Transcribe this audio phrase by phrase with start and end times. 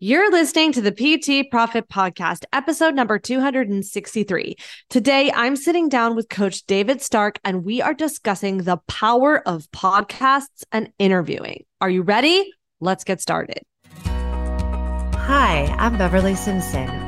[0.00, 4.54] You're listening to the PT Profit Podcast, episode number 263.
[4.88, 9.68] Today, I'm sitting down with Coach David Stark, and we are discussing the power of
[9.72, 11.64] podcasts and interviewing.
[11.80, 12.48] Are you ready?
[12.78, 13.62] Let's get started.
[14.04, 17.07] Hi, I'm Beverly Simpson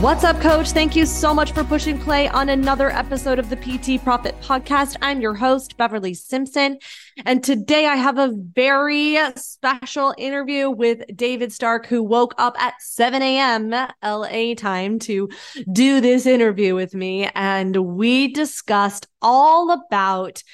[0.00, 0.70] What's up, coach?
[0.70, 4.94] Thank you so much for pushing play on another episode of the PT Profit Podcast.
[5.02, 6.78] I'm your host, Beverly Simpson.
[7.26, 12.74] And today I have a very special interview with David Stark, who woke up at
[12.80, 13.70] 7 a.m.
[14.04, 15.28] LA time to
[15.72, 17.28] do this interview with me.
[17.34, 20.44] And we discussed all about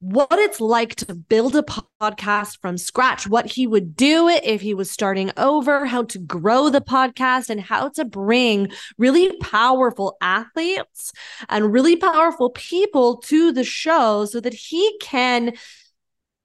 [0.00, 4.72] what it's like to build a podcast from scratch, what he would do if he
[4.72, 11.12] was starting over, how to grow the podcast, and how to bring really powerful athletes
[11.50, 15.52] and really powerful people to the show so that he can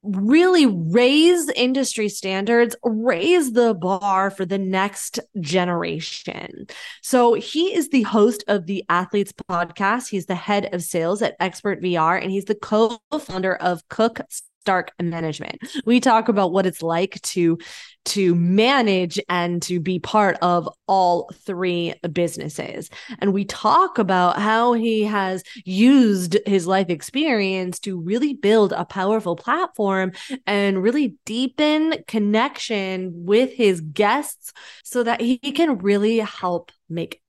[0.05, 6.67] really raise industry standards, raise the bar for the next generation.
[7.01, 10.09] So he is the host of the Athletes Podcast.
[10.09, 14.21] He's the head of sales at Expert VR, and he's the co-founder of Cook
[14.65, 15.59] Stark management.
[15.85, 17.59] We talk about what it's like to
[18.05, 22.89] to manage and to be part of all three businesses.
[23.19, 28.85] And we talk about how he has used his life experience to really build a
[28.85, 30.13] powerful platform
[30.47, 34.51] and really deepen connection with his guests
[34.83, 37.21] so that he can really help make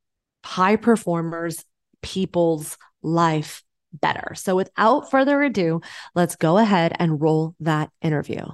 [0.42, 1.62] high performers
[2.00, 3.62] people's life
[4.00, 4.34] better.
[4.34, 5.80] So without further ado,
[6.14, 8.44] let's go ahead and roll that interview.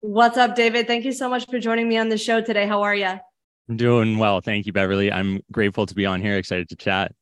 [0.00, 0.86] What's up, David?
[0.86, 2.66] Thank you so much for joining me on the show today.
[2.66, 3.18] How are you?
[3.68, 4.40] I'm doing well.
[4.40, 5.10] Thank you, Beverly.
[5.10, 6.36] I'm grateful to be on here.
[6.36, 7.12] Excited to chat.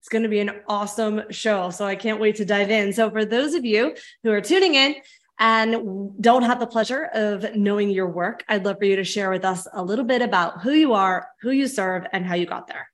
[0.00, 1.70] It's going to be an awesome show.
[1.70, 2.92] So I can't wait to dive in.
[2.92, 4.96] So, for those of you who are tuning in
[5.38, 9.30] and don't have the pleasure of knowing your work, I'd love for you to share
[9.30, 12.44] with us a little bit about who you are, who you serve, and how you
[12.44, 12.89] got there.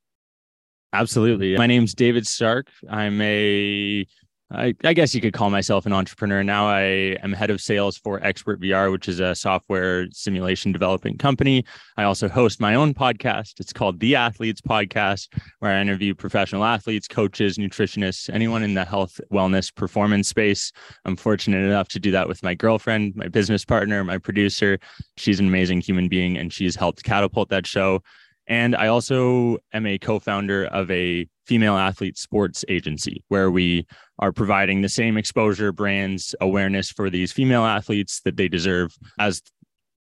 [0.93, 1.57] Absolutely.
[1.57, 2.69] My name's David Stark.
[2.89, 4.07] I'm a
[4.53, 6.69] I, I, guess you could call myself an entrepreneur now.
[6.69, 11.65] I am head of sales for Expert VR, which is a software simulation development company.
[11.97, 13.59] I also host my own podcast.
[13.59, 18.85] It's called The Athletes Podcast, where I interview professional athletes, coaches, nutritionists, anyone in the
[18.85, 20.71] health, wellness, performance space.
[21.05, 24.79] I'm fortunate enough to do that with my girlfriend, my business partner, my producer.
[25.17, 28.01] She's an amazing human being, and she's helped catapult that show
[28.49, 33.87] and I also am a co founder of a female athlete sports agency where we
[34.19, 38.97] are providing the same exposure, brands, awareness for these female athletes that they deserve.
[39.19, 39.43] As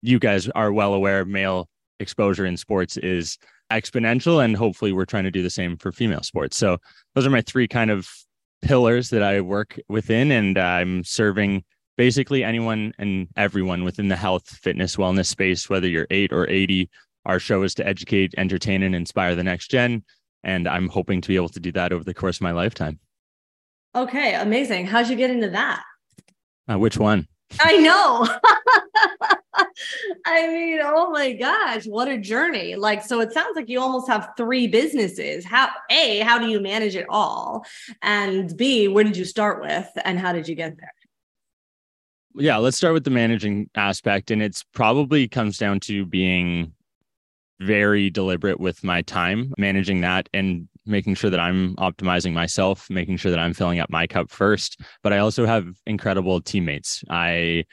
[0.02, 1.68] you guys are well aware, male
[2.00, 3.38] exposure in sports is
[3.72, 4.44] exponential.
[4.44, 6.58] And hopefully, we're trying to do the same for female sports.
[6.58, 6.78] So,
[7.14, 8.08] those are my three kind of
[8.62, 10.32] pillars that I work within.
[10.32, 11.64] And I'm serving
[11.98, 16.90] basically anyone and everyone within the health, fitness, wellness space, whether you're eight or 80
[17.26, 20.04] our show is to educate, entertain, and inspire the next gen.
[20.44, 23.00] And I'm hoping to be able to do that over the course of my lifetime.
[23.96, 24.86] Okay, amazing.
[24.86, 25.84] How'd you get into that?
[26.72, 27.28] Uh, which one?
[27.60, 28.28] I know.
[30.26, 32.76] I mean, oh my gosh, what a journey.
[32.76, 35.46] Like, so it sounds like you almost have three businesses.
[35.46, 37.66] How, A, how do you manage it all?
[38.02, 40.92] And B, where did you start with and how did you get there?
[42.36, 44.30] Yeah, let's start with the managing aspect.
[44.30, 46.74] And it's probably comes down to being
[47.60, 53.18] very deliberate with my time, managing that and making sure that I'm optimizing myself, making
[53.18, 54.82] sure that I'm filling up my cup first.
[55.04, 57.04] But I also have incredible teammates.
[57.10, 57.66] I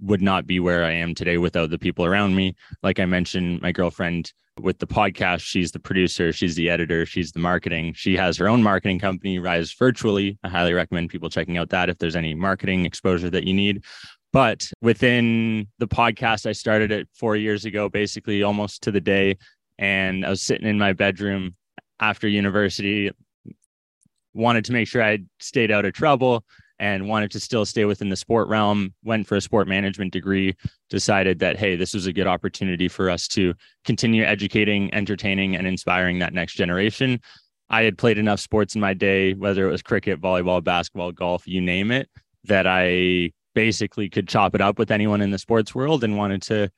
[0.00, 2.54] would not be where I am today without the people around me.
[2.82, 7.32] Like I mentioned, my girlfriend with the podcast, she's the producer, she's the editor, she's
[7.32, 7.94] the marketing.
[7.94, 10.38] She has her own marketing company, Rise Virtually.
[10.44, 13.84] I highly recommend people checking out that if there's any marketing exposure that you need.
[14.32, 19.36] But within the podcast, I started it four years ago, basically almost to the day.
[19.78, 21.54] And I was sitting in my bedroom
[22.00, 23.10] after university,
[24.32, 26.44] wanted to make sure I stayed out of trouble
[26.78, 28.94] and wanted to still stay within the sport realm.
[29.04, 30.56] Went for a sport management degree,
[30.88, 35.66] decided that, hey, this was a good opportunity for us to continue educating, entertaining, and
[35.66, 37.20] inspiring that next generation.
[37.68, 41.46] I had played enough sports in my day, whether it was cricket, volleyball, basketball, golf,
[41.46, 42.08] you name it,
[42.44, 46.42] that I basically could chop it up with anyone in the sports world and wanted
[46.42, 46.70] to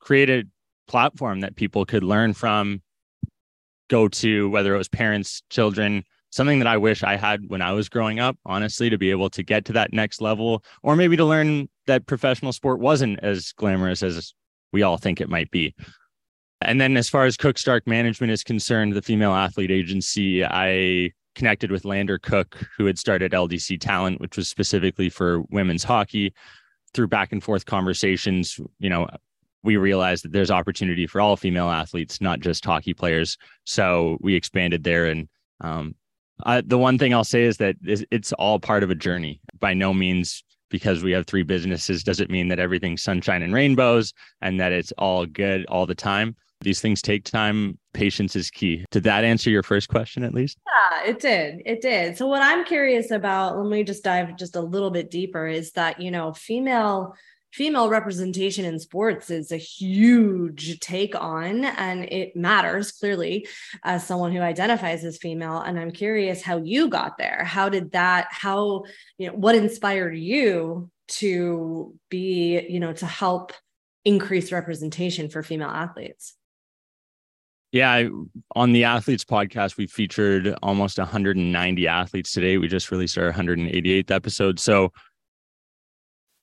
[0.00, 0.44] create a
[0.86, 2.82] platform that people could learn from,
[3.88, 7.72] go to, whether it was parents, children, something that I wish I had when I
[7.72, 11.16] was growing up, honestly, to be able to get to that next level, or maybe
[11.16, 14.34] to learn that professional sport wasn't as glamorous as
[14.72, 15.74] we all think it might be.
[16.60, 21.12] And then as far as Cook Stark management is concerned, the female athlete agency, I
[21.34, 26.32] connected with Lander Cook, who had started LDC Talent, which was specifically for women's hockey.
[26.92, 29.08] Through back and forth conversations, you know,
[29.64, 33.36] we realized that there's opportunity for all female athletes, not just hockey players.
[33.64, 35.06] So we expanded there.
[35.06, 35.28] And
[35.60, 35.94] um,
[36.44, 39.40] I, the one thing I'll say is that it's all part of a journey.
[39.58, 43.54] By no means, because we have three businesses, does it mean that everything's sunshine and
[43.54, 46.36] rainbows and that it's all good all the time.
[46.64, 47.78] These things take time.
[47.92, 48.84] Patience is key.
[48.90, 50.58] Did that answer your first question at least?
[50.66, 51.62] Yeah, it did.
[51.66, 52.16] It did.
[52.16, 55.72] So, what I'm curious about, let me just dive just a little bit deeper, is
[55.72, 57.14] that, you know, female
[57.54, 63.46] female representation in sports is a huge take on and it matters clearly
[63.84, 67.92] as someone who identifies as female and i'm curious how you got there how did
[67.92, 68.82] that how
[69.18, 73.52] you know what inspired you to be you know to help
[74.04, 76.34] increase representation for female athletes
[77.74, 78.06] yeah,
[78.54, 82.56] on the athletes podcast, we featured almost 190 athletes today.
[82.56, 84.60] We just released our 188th episode.
[84.60, 84.92] So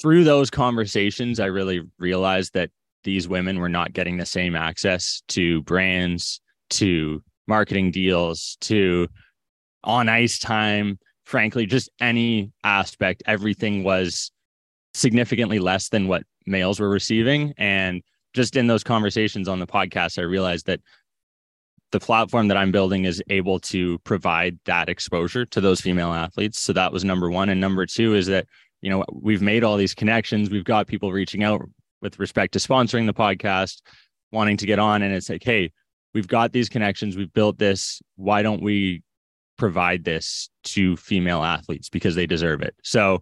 [0.02, 2.70] through those conversations, I really realized that
[3.06, 6.42] these women were not getting the same access to brands,
[6.72, 9.08] to marketing deals, to
[9.86, 11.00] on ice time.
[11.24, 14.34] Frankly, just any aspect, everything was
[14.94, 17.54] significantly less than what males were receiving.
[17.58, 18.02] And
[18.34, 20.82] just in those conversations on the podcast, I realized that
[21.92, 26.62] the platform that I'm building is able to provide that exposure to those female athletes.
[26.62, 27.50] So that was number one.
[27.50, 28.48] And number two is that,
[28.82, 30.50] you know, we've made all these connections.
[30.50, 31.62] We've got people reaching out
[32.02, 33.82] with respect to sponsoring the podcast,
[34.32, 35.02] wanting to get on.
[35.02, 35.72] And it's like, hey,
[36.14, 37.18] we've got these connections.
[37.18, 38.02] We've built this.
[38.16, 39.04] Why don't we
[39.58, 42.76] provide this to female athletes because they deserve it?
[42.84, 43.22] So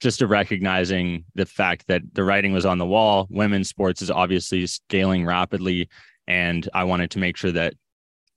[0.00, 4.10] just to recognizing the fact that the writing was on the wall, women's sports is
[4.10, 5.88] obviously scaling rapidly.
[6.26, 7.74] And I wanted to make sure that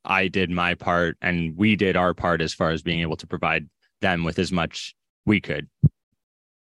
[0.06, 3.28] I did my part and we did our part as far as being able to
[3.28, 3.70] provide
[4.02, 4.96] them with as much
[5.26, 5.68] we could.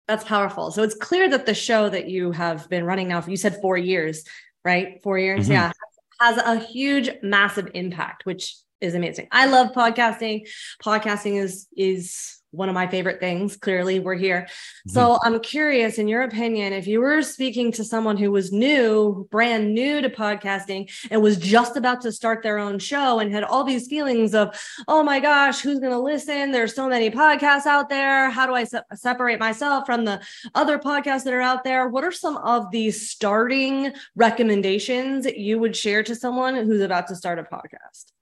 [0.07, 0.71] That's powerful.
[0.71, 3.79] So it's clear that the show that you have been running now, you said four
[3.79, 4.25] years,
[4.65, 5.03] right?
[5.03, 5.45] Four years.
[5.45, 5.53] Mm-hmm.
[5.53, 5.73] Yeah.
[6.21, 9.29] Has a huge, massive impact, which is amazing.
[9.33, 10.47] I love podcasting.
[10.83, 13.57] Podcasting is is one of my favorite things.
[13.57, 14.43] Clearly, we're here.
[14.43, 14.91] Mm-hmm.
[14.91, 19.27] So I'm curious, in your opinion, if you were speaking to someone who was new,
[19.31, 23.45] brand new to podcasting, and was just about to start their own show and had
[23.45, 24.59] all these feelings of,
[24.89, 26.53] oh my gosh, who's going to listen?
[26.53, 28.31] There's so many podcasts out there.
[28.31, 30.21] How do I se- separate myself from the
[30.55, 31.89] other podcasts that are out there?
[31.89, 37.17] What are some of the starting recommendations you would share to someone who's about to
[37.17, 38.13] start a podcast?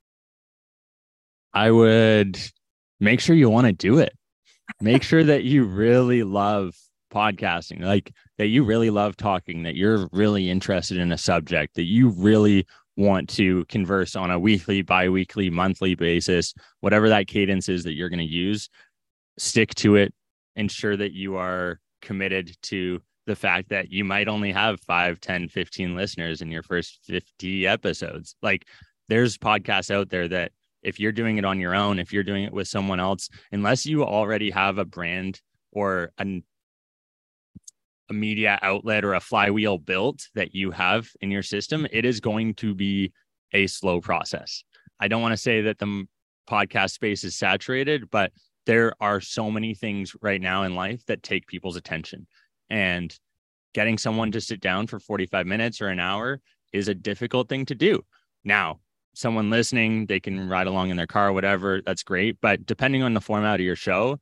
[1.55, 2.39] I would
[2.99, 4.15] make sure you want to do it
[4.81, 6.75] make sure that you really love
[7.13, 11.85] podcasting, like that you really love talking, that you're really interested in a subject, that
[11.85, 12.67] you really
[12.97, 18.09] want to converse on a weekly, bi-weekly, monthly basis, whatever that cadence is that you're
[18.09, 18.69] going to use,
[19.39, 20.13] stick to it.
[20.57, 25.49] Ensure that you are committed to the fact that you might only have 5, 10,
[25.49, 28.35] 15 listeners in your first 50 episodes.
[28.43, 28.67] Like
[29.09, 32.45] there's podcasts out there that if you're doing it on your own, if you're doing
[32.45, 36.43] it with someone else, unless you already have a brand or an,
[38.11, 42.21] a media outlet or a flywheel built that you have in your system, it is
[42.21, 43.13] going to be
[43.53, 44.65] a slow process.
[45.01, 46.07] I don't want to say that the
[46.49, 48.33] podcast space is saturated, but
[48.67, 52.27] there are so many things right now in life that take people's attention.
[52.71, 53.17] And
[53.75, 56.41] getting someone to sit down for 45 minutes or an hour
[56.73, 58.05] is a difficult thing to do.
[58.45, 58.81] Now,
[59.15, 61.81] someone listening, they can ride along in their car, whatever.
[61.85, 62.39] That's great.
[62.41, 64.19] But depending on the format of your show,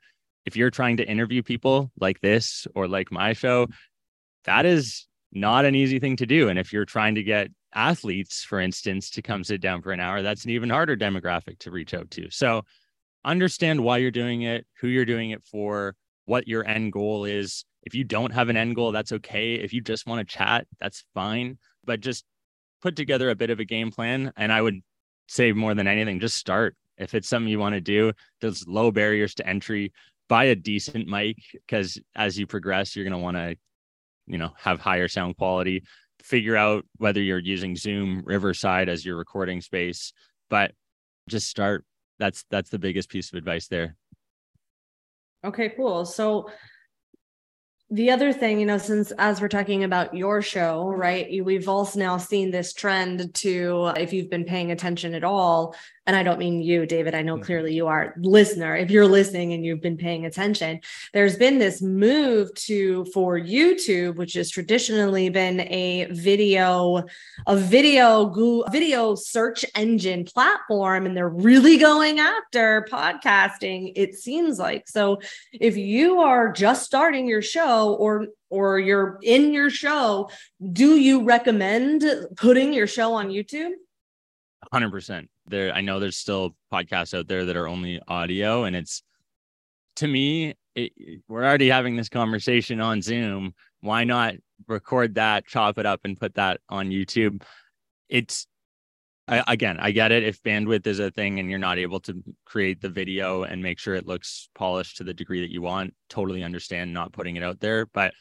[0.46, 3.68] if you're trying to interview people like this or like my show,
[4.44, 6.48] that is not an easy thing to do.
[6.48, 10.00] And if you're trying to get athletes, for instance, to come sit down for an
[10.00, 12.30] hour, that's an even harder demographic to reach out to.
[12.30, 12.62] So
[13.24, 15.94] understand why you're doing it, who you're doing it for,
[16.24, 17.64] what your end goal is.
[17.82, 19.54] If you don't have an end goal, that's okay.
[19.54, 21.58] If you just want to chat, that's fine.
[21.84, 22.24] But just
[22.82, 24.32] put together a bit of a game plan.
[24.36, 24.80] And I would
[25.28, 26.76] say more than anything, just start.
[26.98, 29.92] If it's something you want to do, there's low barriers to entry.
[30.28, 33.56] Buy a decent mic because as you progress, you're going to want to,
[34.26, 35.82] you know, have higher sound quality.
[36.22, 40.12] Figure out whether you're using Zoom, Riverside as your recording space,
[40.50, 40.72] but
[41.28, 41.84] just start.
[42.18, 43.96] That's that's the biggest piece of advice there.
[45.42, 46.04] Okay, cool.
[46.04, 46.50] So
[47.92, 51.98] the other thing, you know, since as we're talking about your show, right, we've also
[51.98, 55.74] now seen this trend to, if you've been paying attention at all,
[56.10, 57.44] and I don't mean you, David, I know mm-hmm.
[57.44, 58.74] clearly you are listener.
[58.74, 60.80] If you're listening and you've been paying attention,
[61.12, 67.04] there's been this move to for YouTube, which has traditionally been a video,
[67.46, 73.92] a video Google, video search engine platform, and they're really going after podcasting.
[73.94, 75.20] It seems like so.
[75.52, 80.28] If you are just starting your show or or you're in your show,
[80.72, 83.70] do you recommend putting your show on YouTube?
[84.74, 89.02] 100% there i know there's still podcasts out there that are only audio and it's
[89.96, 90.92] to me it,
[91.28, 93.54] we're already having this conversation on zoom.
[93.80, 94.34] Why not
[94.68, 97.42] record that chop it up and put that on youtube?
[98.08, 98.46] It's
[99.28, 100.24] I, again i get it.
[100.24, 103.78] If bandwidth is a thing and you're not able to create the video and make
[103.78, 107.42] sure it looks polished to the degree that you want totally understand not putting it
[107.42, 107.86] out there.
[107.86, 108.14] But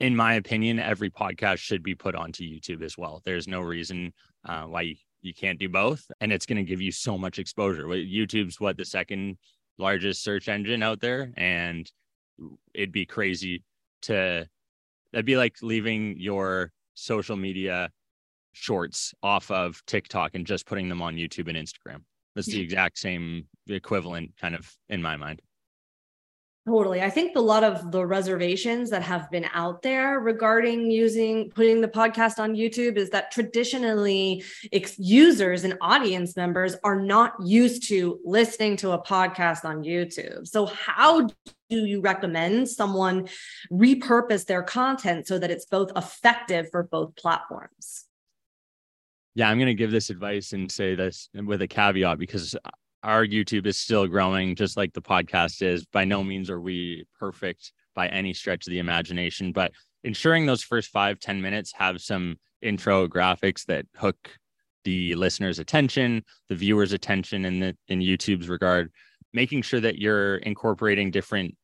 [0.00, 3.22] in my opinion every podcast should be put onto youtube as well.
[3.24, 4.12] There's no reason
[4.44, 7.84] uh, why you can't do both and it's going to give you so much exposure.
[7.84, 9.38] Youtube's what the second
[9.78, 11.90] largest search engine out there and
[12.74, 13.62] it'd be crazy
[14.02, 14.46] to
[15.12, 17.90] that'd be like leaving your social media
[18.52, 22.02] shorts off of tiktok and just putting them on youtube and instagram.
[22.34, 25.42] That's the exact same equivalent kind of in my mind
[26.66, 27.02] Totally.
[27.02, 31.82] I think a lot of the reservations that have been out there regarding using putting
[31.82, 34.42] the podcast on YouTube is that traditionally
[34.72, 40.48] ex- users and audience members are not used to listening to a podcast on YouTube.
[40.48, 41.34] So, how do
[41.68, 43.28] you recommend someone
[43.70, 48.06] repurpose their content so that it's both effective for both platforms?
[49.34, 52.56] Yeah, I'm going to give this advice and say this with a caveat because
[53.04, 55.84] our YouTube is still growing, just like the podcast is.
[55.86, 60.62] By no means are we perfect by any stretch of the imagination, but ensuring those
[60.62, 64.16] first five ten minutes have some intro graphics that hook
[64.84, 68.90] the listener's attention, the viewer's attention in the in YouTube's regard,
[69.32, 71.54] making sure that you're incorporating different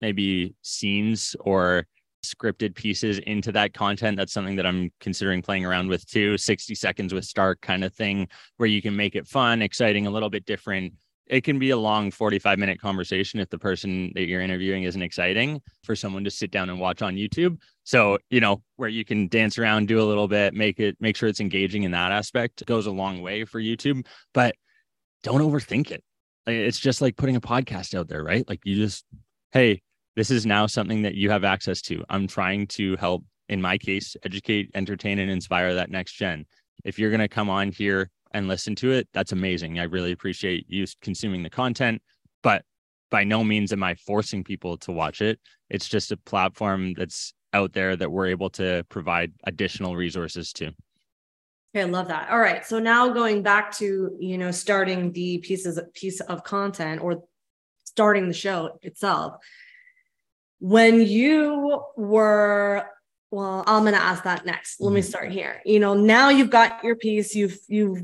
[0.00, 1.86] maybe scenes or
[2.32, 4.16] scripted pieces into that content.
[4.16, 6.36] That's something that I'm considering playing around with too.
[6.38, 10.10] 60 seconds with Stark kind of thing where you can make it fun, exciting, a
[10.10, 10.94] little bit different.
[11.26, 15.02] It can be a long 45 minute conversation if the person that you're interviewing isn't
[15.02, 17.58] exciting for someone to sit down and watch on YouTube.
[17.82, 21.16] So, you know, where you can dance around, do a little bit, make it, make
[21.16, 24.54] sure it's engaging in that aspect goes a long way for YouTube, but
[25.24, 26.04] don't overthink it.
[26.46, 28.48] It's just like putting a podcast out there, right?
[28.48, 29.04] Like you just,
[29.50, 29.82] hey,
[30.16, 32.02] this is now something that you have access to.
[32.08, 36.46] I'm trying to help, in my case, educate, entertain, and inspire that next gen.
[36.84, 39.78] If you're going to come on here and listen to it, that's amazing.
[39.78, 42.02] I really appreciate you consuming the content,
[42.42, 42.64] but
[43.10, 45.38] by no means am I forcing people to watch it.
[45.68, 50.66] It's just a platform that's out there that we're able to provide additional resources to.
[51.74, 52.30] Okay, I love that.
[52.30, 52.64] All right.
[52.64, 57.24] So now going back to, you know, starting the pieces piece of content or
[57.84, 59.36] starting the show itself
[60.60, 62.84] when you were
[63.30, 64.80] well i'm going to ask that next.
[64.80, 65.08] Let me mm-hmm.
[65.08, 65.60] start here.
[65.64, 68.02] You know now you've got your piece you've you've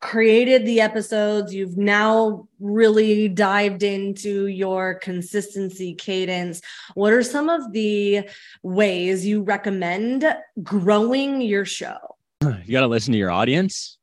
[0.00, 6.60] created the episodes you've now really dived into your consistency cadence.
[6.94, 8.28] What are some of the
[8.62, 10.24] ways you recommend
[10.62, 11.98] growing your show?
[12.40, 13.98] You got to listen to your audience.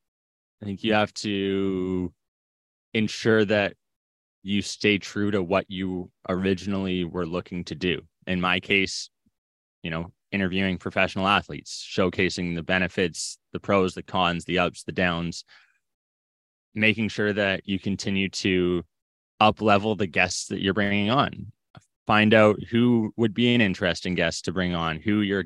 [0.61, 2.13] I think you have to
[2.93, 3.73] ensure that
[4.43, 8.01] you stay true to what you originally were looking to do.
[8.25, 9.09] In my case,
[9.83, 14.91] you know, interviewing professional athletes, showcasing the benefits, the pros, the cons, the ups, the
[14.91, 15.43] downs,
[16.75, 18.83] making sure that you continue to
[19.39, 21.51] up level the guests that you're bringing on.
[22.05, 25.45] Find out who would be an interesting guest to bring on, who your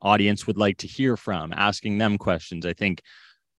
[0.00, 2.64] audience would like to hear from, asking them questions.
[2.64, 3.02] I think,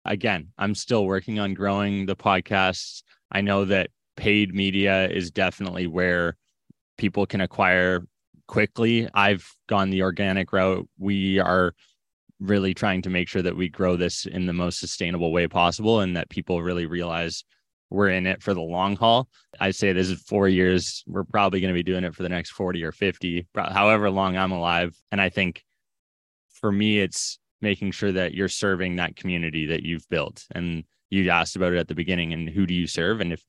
[0.05, 3.03] again, I'm still working on growing the podcast.
[3.31, 6.37] I know that paid media is definitely where
[6.99, 8.03] people can acquire
[8.49, 9.09] quickly.
[9.15, 10.87] I've gone the organic route.
[10.99, 11.73] We are
[12.41, 16.01] really trying to make sure that we grow this in the most sustainable way possible
[16.01, 17.45] and that people really realize
[17.91, 19.29] we're in it for the long haul.
[19.61, 21.05] I say this is four years.
[21.07, 24.37] We're probably going to be doing it for the next 40 or 50, however long
[24.37, 24.95] I'm alive.
[25.11, 25.65] And I think
[26.53, 30.45] for me, it's making sure that you're serving that community that you've built.
[30.55, 33.21] And you asked about it at the beginning and who do you serve?
[33.21, 33.43] And if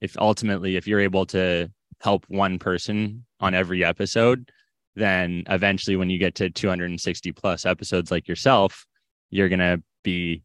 [0.00, 1.70] if ultimately if you're able to
[2.00, 4.50] help one person on every episode
[4.96, 8.86] then eventually when you get to 260 plus episodes like yourself
[9.30, 10.42] you're going to be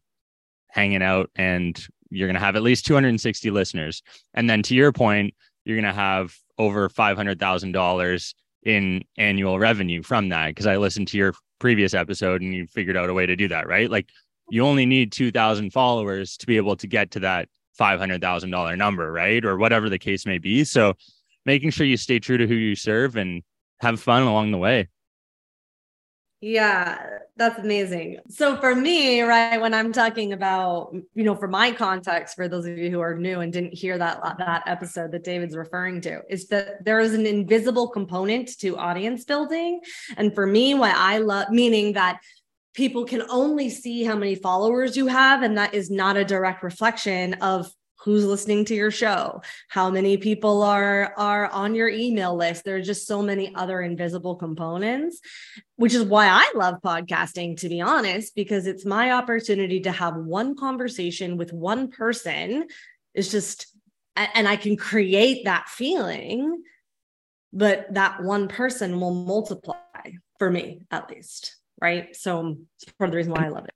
[0.68, 4.02] hanging out and you're going to have at least 260 listeners
[4.34, 10.28] and then to your point you're going to have over $500,000 in annual revenue from
[10.28, 13.36] that because I listened to your previous episode and you figured out a way to
[13.36, 13.90] do that, right?
[13.90, 14.08] Like
[14.50, 17.48] you only need 2000 followers to be able to get to that
[17.80, 19.44] $500,000 number, right?
[19.44, 20.64] Or whatever the case may be.
[20.64, 20.94] So
[21.46, 23.42] making sure you stay true to who you serve and
[23.80, 24.88] have fun along the way.
[26.42, 26.98] Yeah,
[27.36, 28.16] that's amazing.
[28.30, 32.64] So for me, right, when I'm talking about, you know, for my context, for those
[32.64, 36.22] of you who are new and didn't hear that that episode that David's referring to,
[36.30, 39.82] is that there is an invisible component to audience building.
[40.16, 42.20] And for me, why I love meaning that
[42.74, 46.62] people can only see how many followers you have, and that is not a direct
[46.62, 47.70] reflection of
[48.04, 52.64] who's listening to your show how many people are are on your email list.
[52.64, 55.20] There are just so many other invisible components
[55.76, 60.16] which is why i love podcasting to be honest because it's my opportunity to have
[60.16, 62.66] one conversation with one person.
[63.14, 63.66] It's just
[64.16, 66.62] and i can create that feeling
[67.52, 69.74] but that one person will multiply
[70.38, 73.64] for me at least right so um, it's part of the reason why i love
[73.64, 73.74] it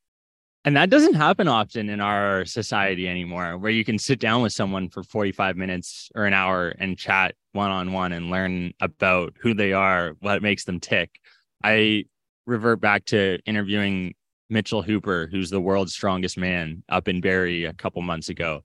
[0.66, 4.54] and that doesn't happen often in our society anymore, where you can sit down with
[4.54, 9.34] someone for 45 minutes or an hour and chat one on one and learn about
[9.38, 11.20] who they are, what makes them tick.
[11.62, 12.06] I
[12.46, 14.14] revert back to interviewing
[14.48, 18.62] Mitchell Hooper, who's the world's strongest man up in Barrie a couple months ago.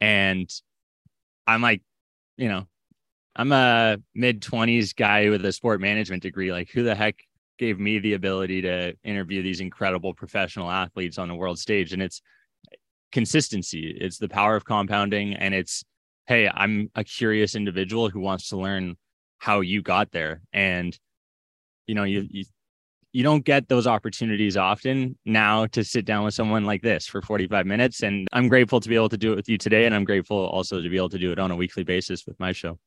[0.00, 0.50] And
[1.46, 1.80] I'm like,
[2.36, 2.66] you know,
[3.36, 6.50] I'm a mid 20s guy with a sport management degree.
[6.50, 7.16] Like, who the heck
[7.58, 11.92] gave me the ability to interview these incredible professional athletes on the world stage.
[11.92, 12.20] And it's
[13.12, 15.84] consistency, it's the power of compounding, and it's,
[16.26, 18.96] hey, I'm a curious individual who wants to learn
[19.38, 20.42] how you got there.
[20.52, 20.98] And,
[21.86, 22.44] you know, you, you,
[23.12, 27.22] you don't get those opportunities often now to sit down with someone like this for
[27.22, 28.02] 45 minutes.
[28.02, 29.86] And I'm grateful to be able to do it with you today.
[29.86, 32.38] And I'm grateful also to be able to do it on a weekly basis with
[32.38, 32.78] my show.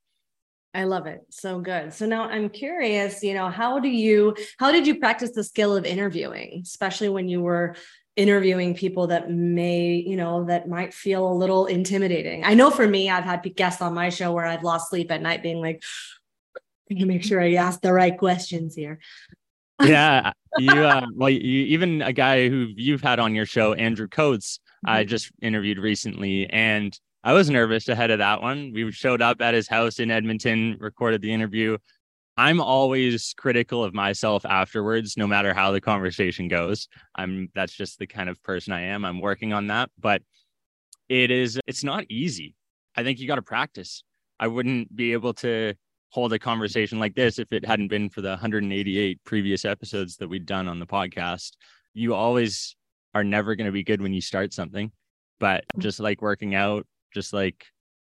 [0.74, 1.22] I love it.
[1.30, 1.94] So good.
[1.94, 5.76] So now I'm curious, you know, how do you how did you practice the skill
[5.76, 7.76] of interviewing, especially when you were
[8.16, 12.44] interviewing people that may, you know, that might feel a little intimidating.
[12.44, 15.22] I know for me, I've had guests on my show where I've lost sleep at
[15.22, 15.82] night being like,
[16.58, 19.00] I need to make sure I ask the right questions here.
[19.82, 24.10] yeah, you uh, well, you even a guy who you've had on your show, Andrew
[24.10, 24.98] Coates, mm-hmm.
[24.98, 28.72] I just interviewed recently, and I was nervous ahead of that one.
[28.74, 31.78] We showed up at his house in Edmonton, recorded the interview.
[32.38, 36.88] I'm always critical of myself afterwards, no matter how the conversation goes.
[37.16, 39.04] I'm that's just the kind of person I am.
[39.04, 40.22] I'm working on that, but
[41.10, 42.56] it is it's not easy.
[42.96, 44.04] I think you got to practice.
[44.40, 45.74] I wouldn't be able to
[46.12, 50.28] hold a conversation like this if it hadn't been for the 188 previous episodes that
[50.30, 51.52] we'd done on the podcast.
[51.94, 52.78] You always
[53.14, 54.92] are never going to be good when you start something,
[55.40, 57.66] but just like working out, just like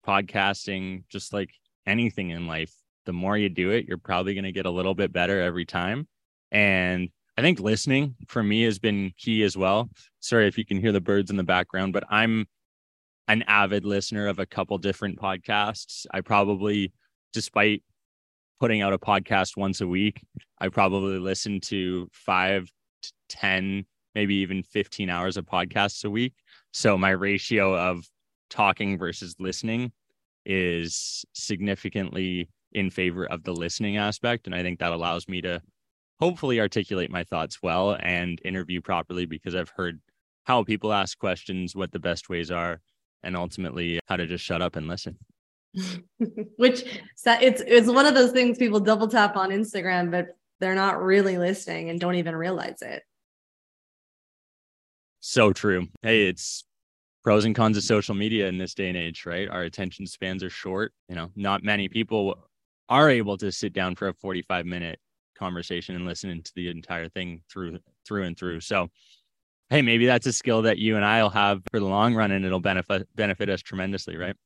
[0.06, 1.50] podcasting, just like
[1.86, 2.72] anything in life,
[3.06, 5.64] the more you do it, you're probably going to get a little bit better every
[5.64, 6.06] time.
[6.52, 9.88] And I think listening for me has been key as well.
[10.20, 12.46] Sorry if you can hear the birds in the background, but I'm
[13.28, 16.06] an avid listener of a couple different podcasts.
[16.12, 16.92] I probably,
[17.32, 17.82] despite
[18.58, 20.20] putting out a podcast once a week,
[20.58, 22.70] I probably listen to five
[23.02, 26.34] to 10, maybe even 15 hours of podcasts a week.
[26.72, 28.04] So my ratio of
[28.50, 29.92] talking versus listening
[30.44, 34.46] is significantly in favor of the listening aspect.
[34.46, 35.60] And I think that allows me to
[36.20, 40.00] hopefully articulate my thoughts well and interview properly because I've heard
[40.44, 42.80] how people ask questions, what the best ways are,
[43.22, 45.16] and ultimately how to just shut up and listen.
[46.56, 46.84] Which
[47.24, 51.38] it's it's one of those things people double tap on Instagram, but they're not really
[51.38, 53.02] listening and don't even realize it.
[55.20, 55.86] So true.
[56.02, 56.64] Hey, it's
[57.22, 59.48] pros and cons of social media in this day and age, right?
[59.48, 60.92] Our attention spans are short.
[61.08, 62.38] You know, not many people
[62.88, 64.98] are able to sit down for a 45 minute
[65.36, 68.60] conversation and listen to the entire thing through through and through.
[68.60, 68.88] So
[69.70, 72.44] hey, maybe that's a skill that you and I'll have for the long run and
[72.44, 74.36] it'll benefit benefit us tremendously, right?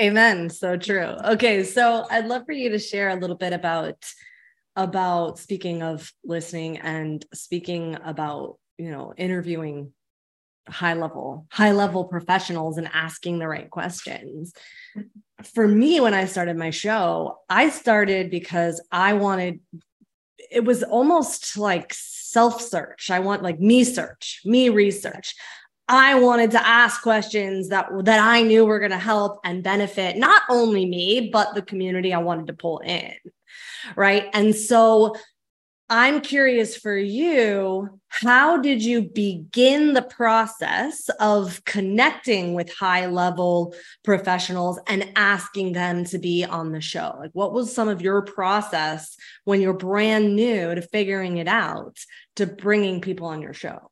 [0.00, 0.50] Amen.
[0.50, 1.16] So true.
[1.24, 4.04] Okay, so I'd love for you to share a little bit about
[4.74, 9.92] about speaking of listening and speaking about, you know, interviewing
[10.68, 14.52] high level high level professionals and asking the right questions.
[15.54, 19.60] For me when i started my show i started because i wanted
[20.50, 25.34] it was almost like self search i want like me search me research.
[25.88, 30.16] I wanted to ask questions that that i knew were going to help and benefit
[30.16, 33.12] not only me but the community i wanted to pull in
[33.96, 34.28] right?
[34.32, 35.14] And so
[35.94, 43.74] I'm curious for you, how did you begin the process of connecting with high level
[44.02, 47.16] professionals and asking them to be on the show?
[47.18, 51.98] Like, what was some of your process when you're brand new to figuring it out
[52.36, 53.90] to bringing people on your show?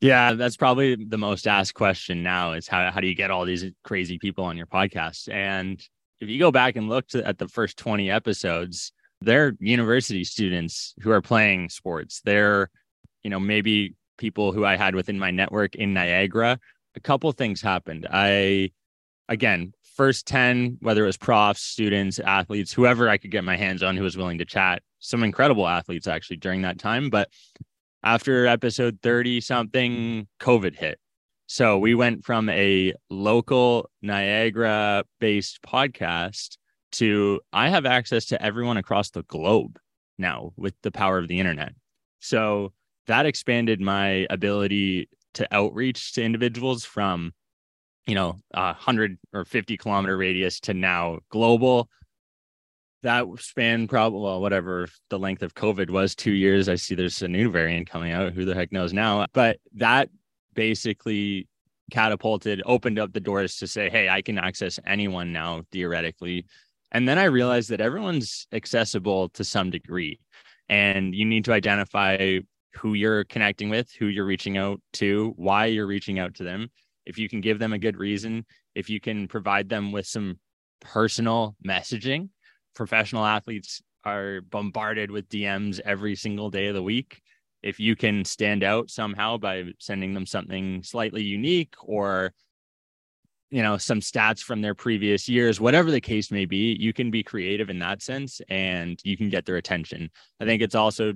[0.00, 3.44] Yeah, that's probably the most asked question now is how, how do you get all
[3.44, 5.32] these crazy people on your podcast?
[5.32, 5.80] And
[6.18, 8.90] if you go back and look at the first 20 episodes,
[9.24, 12.20] they're university students who are playing sports.
[12.24, 12.70] They're,
[13.22, 16.58] you know, maybe people who I had within my network in Niagara.
[16.96, 18.06] A couple things happened.
[18.10, 18.70] I,
[19.28, 23.82] again, first 10, whether it was profs, students, athletes, whoever I could get my hands
[23.82, 27.10] on who was willing to chat, some incredible athletes actually during that time.
[27.10, 27.28] But
[28.02, 30.98] after episode 30 something, COVID hit.
[31.46, 36.56] So we went from a local Niagara based podcast
[36.94, 39.78] to I have access to everyone across the globe
[40.18, 41.72] now with the power of the internet.
[42.20, 42.72] So
[43.06, 47.32] that expanded my ability to outreach to individuals from,
[48.06, 51.88] you know, a hundred or 50 kilometer radius to now global.
[53.02, 56.68] That span probably, well, whatever the length of COVID was, two years.
[56.68, 58.32] I see there's a new variant coming out.
[58.32, 59.26] Who the heck knows now?
[59.34, 60.08] But that
[60.54, 61.48] basically
[61.90, 66.46] catapulted, opened up the doors to say, hey, I can access anyone now theoretically
[66.94, 70.20] and then I realized that everyone's accessible to some degree.
[70.68, 72.38] And you need to identify
[72.76, 76.68] who you're connecting with, who you're reaching out to, why you're reaching out to them.
[77.04, 80.38] If you can give them a good reason, if you can provide them with some
[80.80, 82.28] personal messaging,
[82.76, 87.20] professional athletes are bombarded with DMs every single day of the week.
[87.62, 92.32] If you can stand out somehow by sending them something slightly unique or
[93.50, 97.10] you know some stats from their previous years whatever the case may be you can
[97.10, 100.10] be creative in that sense and you can get their attention.
[100.40, 101.14] I think it's also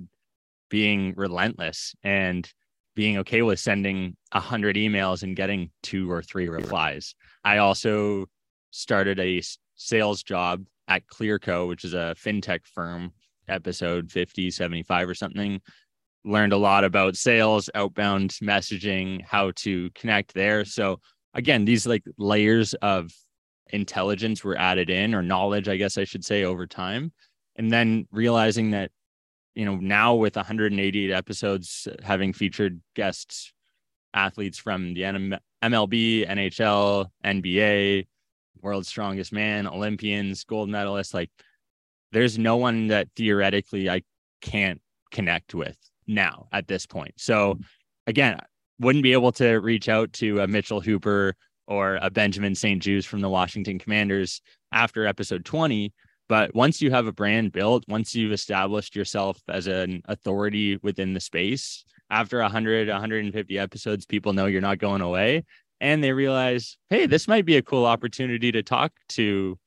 [0.69, 2.49] being relentless and
[2.95, 7.15] being okay with sending a hundred emails and getting two or three replies.
[7.43, 8.25] I also
[8.71, 9.41] started a
[9.75, 13.11] sales job at clearco which is a fintech firm
[13.47, 15.61] episode 50 75 or something.
[16.25, 20.65] Learned a lot about sales outbound messaging how to connect there.
[20.65, 20.99] So
[21.33, 23.11] again, these like layers of
[23.71, 27.11] intelligence were added in or knowledge, I guess I should say, over time.
[27.55, 28.91] And then realizing that,
[29.53, 33.53] you know, now with 188 episodes, having featured guests,
[34.13, 38.07] athletes from the MLB, NHL, NBA,
[38.61, 41.29] world's strongest man, Olympians, gold medalists, like
[42.11, 44.01] there's no one that theoretically I
[44.41, 47.13] can't connect with now at this point.
[47.17, 47.61] So mm-hmm.
[48.07, 48.39] again,
[48.79, 51.35] wouldn't be able to reach out to a Mitchell Hooper
[51.67, 55.93] or a Benjamin St-Juste from the Washington Commanders after episode 20.
[56.27, 61.13] But once you have a brand built, once you've established yourself as an authority within
[61.13, 65.43] the space, after 100, 150 episodes, people know you're not going away.
[65.81, 69.57] And they realize, hey, this might be a cool opportunity to talk to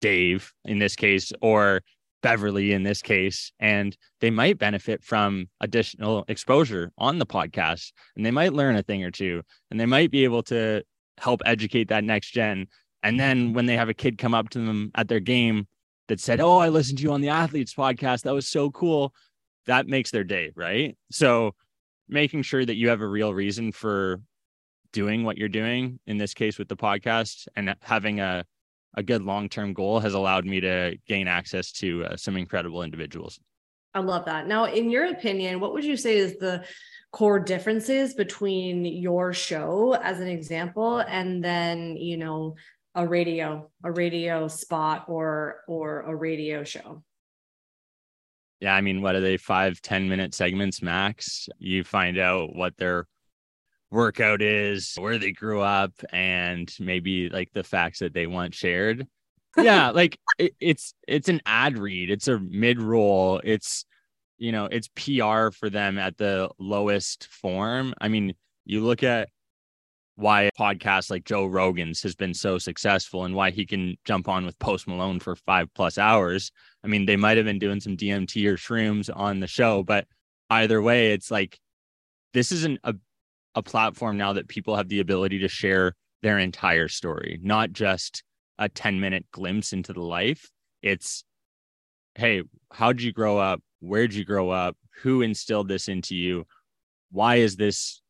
[0.00, 1.82] Dave in this case, or
[2.22, 8.24] Beverly in this case, and they might benefit from additional exposure on the podcast and
[8.24, 10.82] they might learn a thing or two and they might be able to
[11.18, 12.66] help educate that next gen.
[13.02, 15.66] And then when they have a kid come up to them at their game
[16.08, 18.22] that said, Oh, I listened to you on the athletes podcast.
[18.22, 19.14] That was so cool.
[19.66, 20.52] That makes their day.
[20.54, 20.96] Right.
[21.10, 21.54] So
[22.08, 24.20] making sure that you have a real reason for
[24.92, 28.44] doing what you're doing in this case with the podcast and having a
[28.94, 32.82] a good long term goal has allowed me to gain access to uh, some incredible
[32.82, 33.38] individuals.
[33.94, 34.46] I love that.
[34.46, 36.64] Now, in your opinion, what would you say is the
[37.12, 42.56] core differences between your show, as an example, and then you know
[42.94, 47.02] a radio, a radio spot, or or a radio show?
[48.60, 49.38] Yeah, I mean, what are they?
[49.38, 51.48] Five, 10 minute segments max.
[51.58, 53.06] You find out what their
[53.90, 59.06] workout is, where they grew up, and maybe like the facts that they want shared.
[59.56, 63.84] Yeah, like it, it's it's an ad read, it's a mid roll, it's
[64.38, 67.94] you know, it's PR for them at the lowest form.
[68.00, 69.28] I mean, you look at
[70.16, 74.46] why podcasts like Joe Rogan's has been so successful and why he can jump on
[74.46, 76.52] with Post Malone for five plus hours.
[76.84, 80.06] I mean, they might have been doing some DMT or shrooms on the show, but
[80.48, 81.58] either way, it's like
[82.32, 82.94] this isn't a
[83.54, 88.22] a platform now that people have the ability to share their entire story, not just
[88.58, 90.50] a 10 minute glimpse into the life.
[90.82, 91.24] It's,
[92.14, 93.60] hey, how'd you grow up?
[93.80, 94.76] Where'd you grow up?
[95.02, 96.46] Who instilled this into you?
[97.10, 98.02] Why is this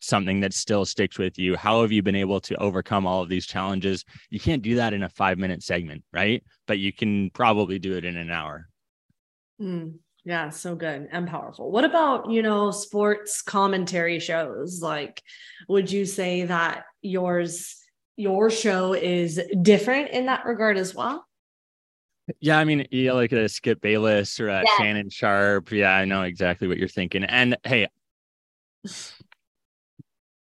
[0.00, 1.56] something that still sticks with you?
[1.56, 4.04] How have you been able to overcome all of these challenges?
[4.30, 6.42] You can't do that in a five minute segment, right?
[6.66, 8.68] But you can probably do it in an hour.
[9.60, 11.70] Mm, yeah, so good and powerful.
[11.70, 14.82] What about, you know, sports commentary shows?
[14.82, 15.22] Like,
[15.68, 17.76] would you say that yours,
[18.16, 21.24] your show is different in that regard as well?
[22.40, 24.76] Yeah, I mean, yeah, like a Skip Bayless or a yeah.
[24.78, 25.70] Shannon Sharpe.
[25.70, 27.22] Yeah, I know exactly what you're thinking.
[27.22, 27.86] And hey,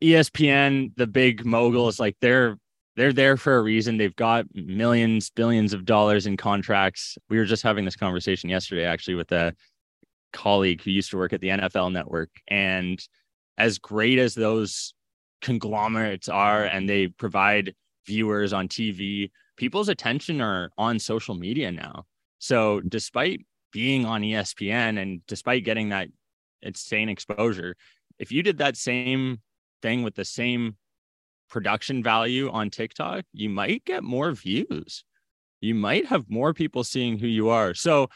[0.00, 2.58] ESPN, the big moguls, like they're
[2.96, 3.96] they're there for a reason.
[3.96, 7.18] They've got millions, billions of dollars in contracts.
[7.28, 9.54] We were just having this conversation yesterday, actually, with a
[10.32, 12.30] colleague who used to work at the NFL network.
[12.48, 13.00] And
[13.58, 14.94] as great as those
[15.42, 17.74] conglomerates are, and they provide
[18.06, 22.04] viewers on TV, people's attention are on social media now.
[22.38, 23.40] So despite
[23.72, 26.08] being on ESPN and despite getting that
[26.62, 27.76] insane exposure,
[28.18, 29.38] if you did that same
[29.82, 30.76] thing with the same
[31.54, 35.04] production value on TikTok, you might get more views.
[35.60, 37.74] You might have more people seeing who you are.
[37.74, 38.08] So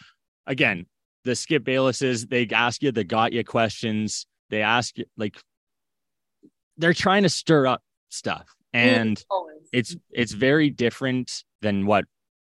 [0.49, 0.87] again,
[1.23, 4.27] the Skip Baylesses, they ask you the got you questions.
[4.51, 5.41] They ask you like
[6.79, 8.49] they're trying to stir up stuff.
[8.75, 9.25] Mm, and
[9.73, 12.07] it's it's very different than what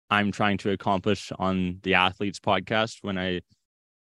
[0.09, 3.39] I'm trying to accomplish on the athletes podcast when I,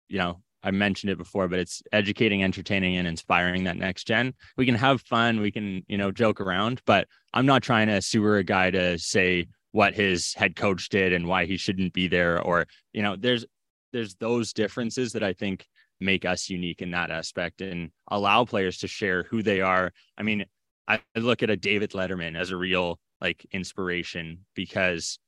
[0.10, 4.34] you know, I mentioned it before, but it's educating, entertaining, and inspiring that next gen.
[4.58, 8.01] We can have fun, we can, you know, joke around, but I'm not trying to
[8.01, 12.08] sewer a guy to say what his head coach did and why he shouldn't be
[12.08, 12.41] there.
[12.41, 13.45] Or, you know, there's
[13.93, 15.67] there's those differences that I think
[15.99, 19.91] make us unique in that aspect and allow players to share who they are.
[20.17, 20.45] I mean,
[20.88, 25.19] I look at a David Letterman as a real like inspiration because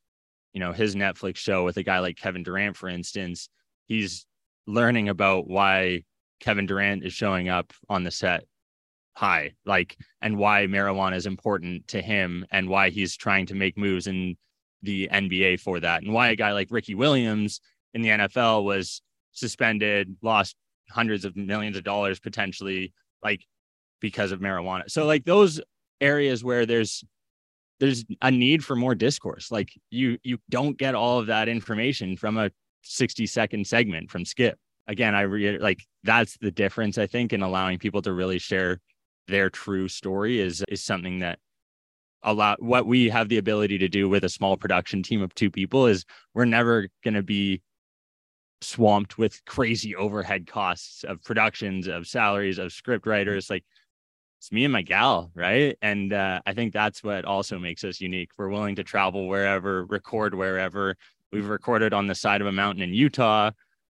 [0.54, 3.50] you know his Netflix show with a guy like Kevin Durant, for instance,
[3.88, 4.27] he's
[4.68, 6.04] learning about why
[6.40, 8.44] Kevin Durant is showing up on the set
[9.16, 13.78] high, like, and why marijuana is important to him and why he's trying to make
[13.78, 14.38] moves in
[14.84, 17.60] the NBA for that, and why a guy like Ricky Williams
[17.94, 19.02] in the NFL was
[19.32, 20.56] suspended, lost
[20.92, 23.42] hundreds of millions of dollars potentially, like
[24.00, 24.84] because of marijuana.
[24.90, 25.60] So, like, those
[26.00, 27.04] areas where there's
[27.80, 32.18] there's a need for more discourse like you you don't get all of that information
[32.18, 32.52] from a
[32.88, 34.58] 60 second segment from Skip.
[34.88, 38.80] Again, I re- like that's the difference I think in allowing people to really share
[39.28, 41.40] their true story is is something that
[42.24, 45.52] allow what we have the ability to do with a small production team of two
[45.52, 47.62] people is we're never going to be
[48.62, 53.50] swamped with crazy overhead costs of productions of salaries of script writers.
[53.50, 53.64] Like
[54.40, 55.78] it's me and my gal right?
[55.82, 58.32] And uh, i think that's what also makes us unique.
[58.38, 60.96] We're willing to travel wherever record wherever
[61.32, 63.52] We've recorded on the side of a mountain in Utah.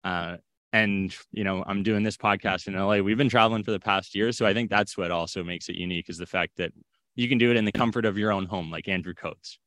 [0.05, 0.37] Uh,
[0.73, 2.99] and you know, I'm doing this podcast in LA.
[2.99, 5.77] We've been traveling for the past year, so I think that's what also makes it
[5.77, 6.73] unique is the fact that
[7.17, 9.59] you can do it in the comfort of your own home, like Andrew Coates.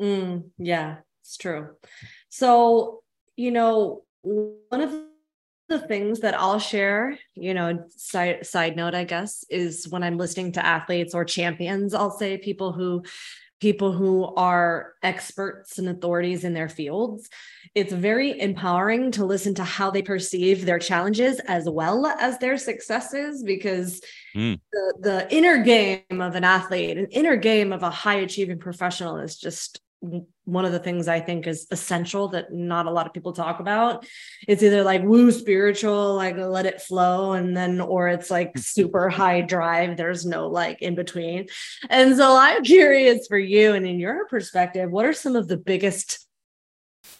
[0.00, 1.70] Mm, yeah, it's true.
[2.28, 3.02] So,
[3.36, 4.92] you know, one of
[5.68, 10.18] the things that I'll share, you know, side side note, I guess, is when I'm
[10.18, 13.02] listening to athletes or champions, I'll say people who
[13.60, 17.28] people who are experts and authorities in their fields.
[17.74, 22.58] It's very empowering to listen to how they perceive their challenges as well as their
[22.58, 24.00] successes because
[24.34, 24.58] mm.
[24.72, 29.18] the, the inner game of an athlete, an inner game of a high achieving professional
[29.18, 29.80] is just
[30.44, 33.60] one of the things I think is essential that not a lot of people talk
[33.60, 34.06] about.
[34.46, 38.60] It's either like woo spiritual, like let it flow, and then, or it's like mm-hmm.
[38.60, 39.96] super high drive.
[39.96, 41.46] There's no like in between.
[41.88, 45.56] And so I'm curious for you and in your perspective, what are some of the
[45.56, 46.26] biggest,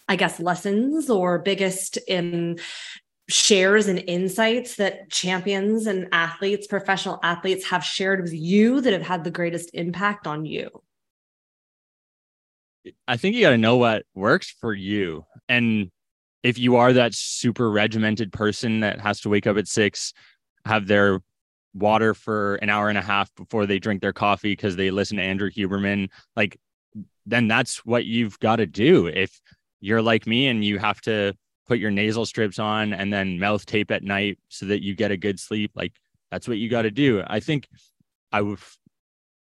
[0.09, 2.59] I guess, lessons or biggest in
[3.29, 9.03] shares and insights that champions and athletes, professional athletes have shared with you that have
[9.03, 10.69] had the greatest impact on you?
[13.09, 15.25] I think you got to know what works for you.
[15.49, 15.91] And
[16.43, 20.13] if you are that super regimented person that has to wake up at six,
[20.67, 21.21] have their
[21.73, 25.17] water for an hour and a half before they drink their coffee because they listen
[25.17, 26.59] to Andrew Huberman, like,
[27.27, 29.07] then that's what you've got to do.
[29.07, 29.41] If
[29.81, 31.35] you're like me and you have to
[31.67, 35.11] put your nasal strips on and then mouth tape at night so that you get
[35.11, 35.93] a good sleep, like,
[36.31, 37.23] that's what you got to do.
[37.27, 37.67] I think
[38.31, 38.59] I would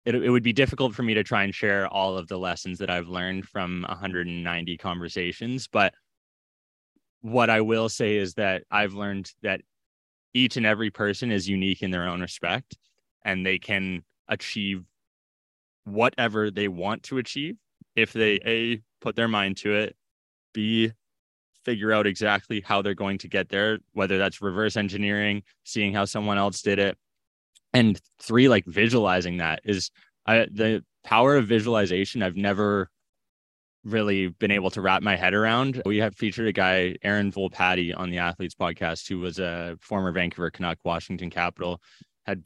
[0.06, 2.78] it, it would be difficult for me to try and share all of the lessons
[2.78, 5.68] that I've learned from 190 conversations.
[5.68, 5.92] But
[7.20, 9.62] what I will say is that I've learned that
[10.32, 12.76] each and every person is unique in their own respect
[13.24, 14.84] and they can achieve
[15.84, 17.56] whatever they want to achieve
[17.96, 19.96] if they a put their mind to it
[20.52, 20.92] b
[21.64, 26.04] figure out exactly how they're going to get there whether that's reverse engineering seeing how
[26.04, 26.98] someone else did it
[27.76, 29.90] and three like visualizing that is
[30.26, 32.90] I, the power of visualization i've never
[33.86, 35.80] really been able to wrap my head around.
[35.86, 40.12] We have featured a guy, Aaron Volpatti, on the Athletes podcast, who was a former
[40.12, 41.80] Vancouver Canuck, Washington Capital,
[42.26, 42.42] had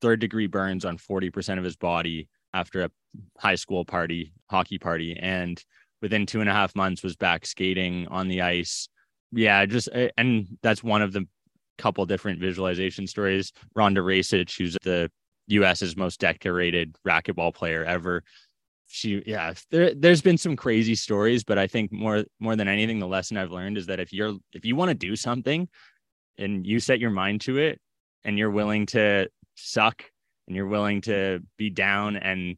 [0.00, 2.90] third degree burns on 40% of his body after a
[3.38, 5.16] high school party, hockey party.
[5.16, 5.62] And
[6.02, 8.88] within two and a half months was back skating on the ice.
[9.32, 11.26] Yeah, just, eh, and that's one of the
[11.78, 13.52] couple different visualization stories.
[13.76, 15.10] Rhonda Rajsich, who's the
[15.48, 18.22] US's most decorated racquetball player ever,
[18.88, 22.98] she yeah there there's been some crazy stories but i think more more than anything
[22.98, 25.68] the lesson i've learned is that if you're if you want to do something
[26.38, 27.80] and you set your mind to it
[28.24, 30.04] and you're willing to suck
[30.46, 32.56] and you're willing to be down and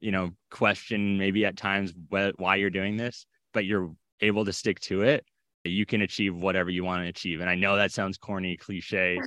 [0.00, 4.52] you know question maybe at times wh- why you're doing this but you're able to
[4.52, 5.24] stick to it
[5.64, 9.18] you can achieve whatever you want to achieve and i know that sounds corny cliche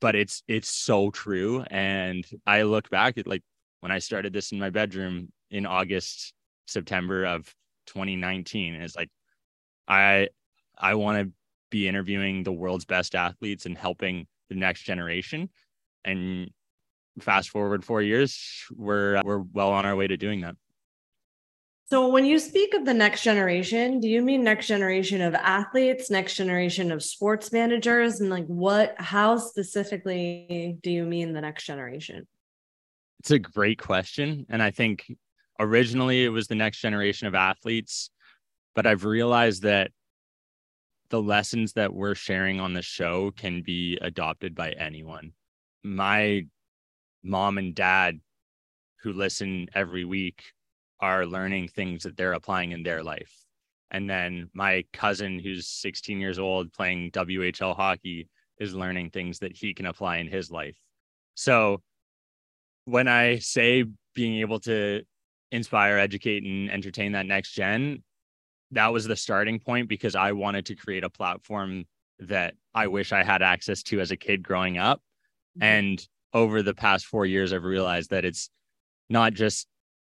[0.00, 3.42] but it's it's so true and i look back at like
[3.80, 6.32] when i started this in my bedroom in August,
[6.66, 7.54] September of
[7.86, 8.74] 2019.
[8.74, 9.10] It's like,
[9.86, 10.28] I,
[10.76, 11.32] I want to
[11.70, 15.50] be interviewing the world's best athletes and helping the next generation.
[16.04, 16.50] And
[17.20, 20.56] fast forward four years, we're, we're well on our way to doing that.
[21.92, 26.08] So, when you speak of the next generation, do you mean next generation of athletes,
[26.08, 28.22] next generation of sports managers?
[28.22, 32.26] And like, what, how specifically do you mean the next generation?
[33.18, 34.46] It's a great question.
[34.48, 35.04] And I think
[35.60, 38.08] originally it was the next generation of athletes,
[38.74, 39.90] but I've realized that
[41.10, 45.32] the lessons that we're sharing on the show can be adopted by anyone.
[45.82, 46.46] My
[47.22, 48.18] mom and dad
[49.02, 50.42] who listen every week
[51.02, 53.34] are learning things that they're applying in their life.
[53.90, 59.54] And then my cousin, who's 16 years old playing WHL hockey, is learning things that
[59.54, 60.78] he can apply in his life.
[61.34, 61.82] So
[62.84, 63.84] when I say
[64.14, 65.02] being able to
[65.50, 68.02] inspire, educate, and entertain that next gen,
[68.70, 71.84] that was the starting point because I wanted to create a platform
[72.20, 75.00] that I wish I had access to as a kid growing up.
[75.58, 75.62] Mm-hmm.
[75.64, 78.48] And over the past four years, I've realized that it's
[79.10, 79.66] not just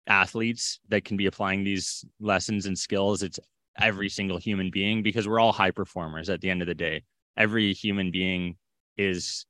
[0.06, 3.22] athletes that can be applying these lessons and skills.
[3.22, 3.38] It's
[3.78, 7.02] every single human being because we're all high performers at the end of the day.
[7.36, 8.56] Every human being
[8.96, 9.46] is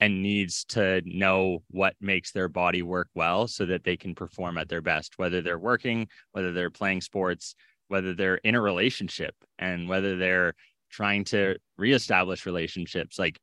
[0.00, 4.58] and needs to know what makes their body work well so that they can perform
[4.58, 7.54] at their best, whether they're working, whether they're playing sports,
[7.86, 10.54] whether they're in a relationship, and whether they're
[10.90, 13.16] trying to reestablish relationships.
[13.16, 13.38] Like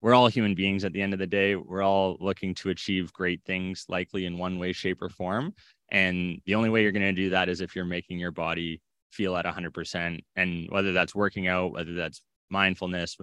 [0.00, 1.56] we're all human beings at the end of the day.
[1.56, 5.54] We're all looking to achieve great things, likely in one way, shape, or form.
[5.90, 8.80] And the only way you're going to do that is if you're making your body
[9.10, 10.20] feel at 100%.
[10.36, 13.16] And whether that's working out, whether that's mindfulness,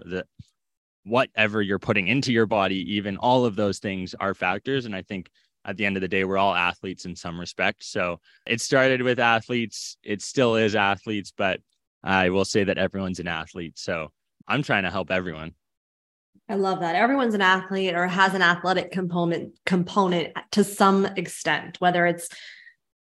[1.03, 4.85] whatever you're putting into your body, even all of those things are factors.
[4.85, 5.29] And I think
[5.63, 7.83] at the end of the day, we're all athletes in some respect.
[7.83, 11.59] So it started with athletes, it still is athletes, but
[12.03, 13.79] I will say that everyone's an athlete.
[13.79, 14.09] So
[14.47, 15.53] I'm trying to help everyone.
[16.47, 16.95] I love that.
[16.95, 22.29] Everyone's an athlete or has an athletic component component to some extent, whether it's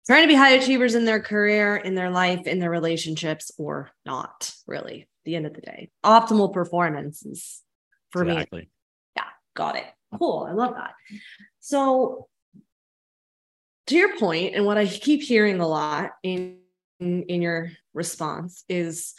[0.06, 3.90] trying to be high achievers in their career, in their life, in their relationships, or
[4.06, 5.08] not really.
[5.24, 7.62] the end of the day, optimal performance is
[8.10, 8.62] for exactly.
[8.62, 8.68] me.
[9.16, 9.24] Yeah,
[9.54, 9.86] got it.
[10.18, 10.46] Cool.
[10.48, 10.94] I love that.
[11.60, 12.28] So,
[13.86, 16.58] to your point, and what I keep hearing a lot in
[17.00, 19.14] in, in your response is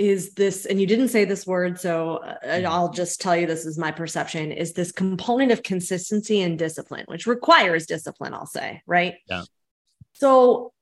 [0.00, 2.66] is this and you didn't say this word so uh, mm-hmm.
[2.66, 7.04] i'll just tell you this is my perception is this component of consistency and discipline
[7.06, 9.42] which requires discipline i'll say right yeah
[10.14, 10.72] so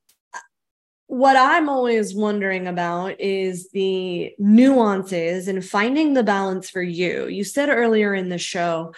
[1.08, 7.28] what I'm always wondering about is the nuances and finding the balance for you.
[7.28, 8.92] You said earlier in the show,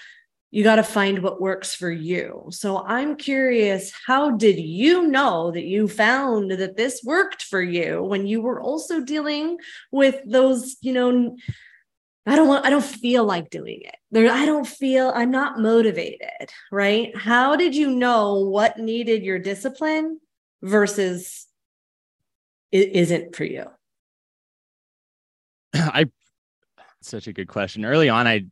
[0.50, 2.46] you got to find what works for you.
[2.50, 8.02] So I'm curious, how did you know that you found that this worked for you
[8.02, 9.58] when you were also dealing
[9.92, 11.36] with those, you know,
[12.26, 13.96] I don't want, I don't feel like doing it.
[14.10, 17.16] There, I don't feel, I'm not motivated, right?
[17.16, 20.20] How did you know what needed your discipline
[20.62, 21.46] versus
[22.72, 23.66] it isn't for you?
[25.74, 26.06] I
[27.02, 27.84] such a good question.
[27.84, 28.44] Early on, I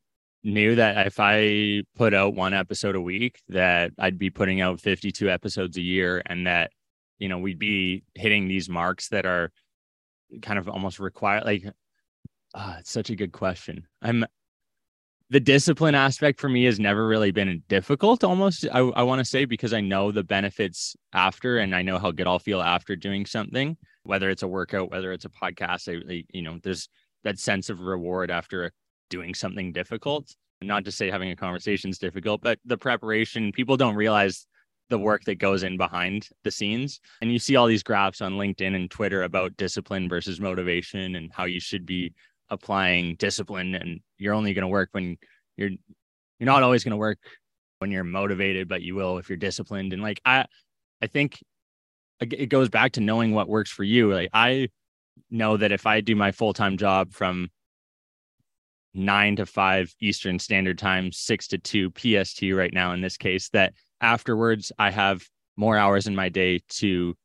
[0.48, 4.80] knew that if I put out one episode a week, that I'd be putting out
[4.80, 6.72] 52 episodes a year and that,
[7.18, 9.52] you know, we'd be hitting these marks that are
[10.42, 11.44] kind of almost required.
[11.44, 11.64] Like,
[12.54, 13.86] uh, it's such a good question.
[14.02, 14.24] I'm
[15.30, 19.24] the discipline aspect for me has never really been difficult almost i, I want to
[19.24, 22.96] say because i know the benefits after and i know how good i'll feel after
[22.96, 26.88] doing something whether it's a workout whether it's a podcast I, you know there's
[27.24, 28.72] that sense of reward after
[29.08, 33.76] doing something difficult not to say having a conversation is difficult but the preparation people
[33.76, 34.46] don't realize
[34.88, 37.00] the work that goes in behind the scenes.
[37.20, 41.30] And you see all these graphs on LinkedIn and Twitter about discipline versus motivation and
[41.32, 42.14] how you should be
[42.50, 45.18] applying discipline and you're only going to work when
[45.56, 45.70] you're
[46.38, 47.18] you're not always going to work
[47.80, 49.92] when you're motivated, but you will if you're disciplined.
[49.92, 50.46] And like I
[51.02, 51.42] I think
[52.20, 54.12] it goes back to knowing what works for you.
[54.12, 54.68] Like I
[55.30, 57.50] know that if I do my full-time job from
[58.94, 63.48] 9 to 5 Eastern Standard Time, 6 to 2 PST right now in this case
[63.50, 65.22] that afterwards I have
[65.56, 67.16] more hours in my day to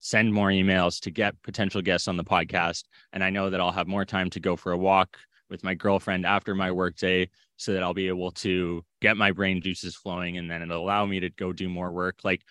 [0.00, 2.84] send more emails to get potential guests on the podcast.
[3.12, 5.18] And I know that I'll have more time to go for a walk
[5.50, 9.60] with my girlfriend after my workday so that I'll be able to get my brain
[9.60, 12.20] juices flowing and then it'll allow me to go do more work.
[12.22, 12.42] Like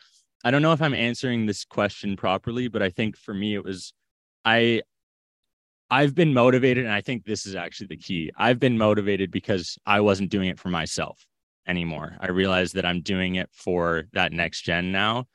[0.44, 3.64] I don't know if I'm answering this question properly, but I think for me it
[3.64, 3.94] was
[4.44, 4.82] I
[5.90, 8.32] I've been motivated and I think this is actually the key.
[8.38, 11.26] I've been motivated because I wasn't doing it for myself
[11.68, 12.18] anymore.
[12.20, 15.26] I realized that I'm doing it for that next gen now.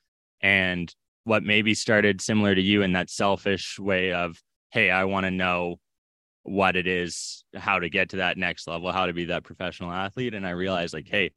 [0.41, 0.95] And
[1.25, 5.31] what maybe started similar to you in that selfish way of, hey, I want to
[5.31, 5.77] know
[6.43, 9.93] what it is, how to get to that next level, how to be that professional
[9.93, 10.35] athlete.
[10.35, 11.31] And I realized, like, hey,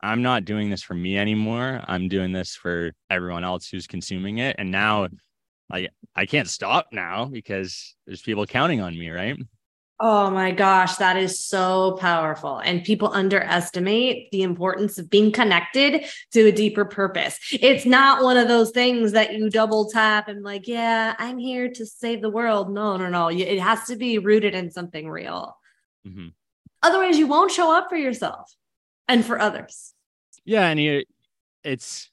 [0.00, 1.82] I'm not doing this for me anymore.
[1.86, 4.56] I'm doing this for everyone else who's consuming it.
[4.58, 5.08] And now
[5.70, 9.36] I I can't stop now because there's people counting on me, right?
[9.98, 12.58] Oh my gosh, that is so powerful.
[12.58, 17.38] And people underestimate the importance of being connected to a deeper purpose.
[17.50, 21.70] It's not one of those things that you double tap and, like, yeah, I'm here
[21.70, 22.70] to save the world.
[22.70, 23.28] No, no, no.
[23.28, 25.56] It has to be rooted in something real.
[26.06, 26.28] Mm-hmm.
[26.82, 28.54] Otherwise, you won't show up for yourself
[29.08, 29.94] and for others.
[30.44, 31.04] Yeah, and you,
[31.64, 32.10] it's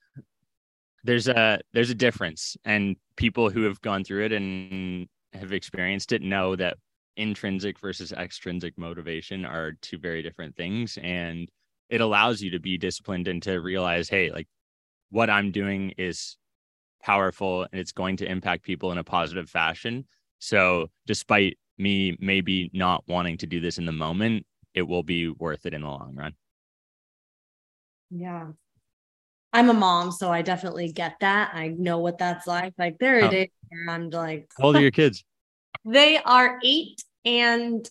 [1.04, 6.12] there's a there's a difference, and people who have gone through it and have experienced
[6.12, 6.78] it know that
[7.18, 11.50] intrinsic versus extrinsic motivation are two very different things, and
[11.90, 14.48] it allows you to be disciplined and to realize, hey, like
[15.10, 16.38] what I'm doing is
[17.02, 20.06] powerful and it's going to impact people in a positive fashion.
[20.40, 25.30] So, despite me maybe not wanting to do this in the moment, it will be
[25.30, 26.34] worth it in the long run.
[28.10, 28.54] Yeah.
[29.54, 31.52] I'm a mom, so I definitely get that.
[31.54, 32.74] I know what that's like.
[32.78, 33.30] Like there are oh.
[33.30, 35.24] days where I'm like, How old are your kids?
[35.86, 37.88] they are eight and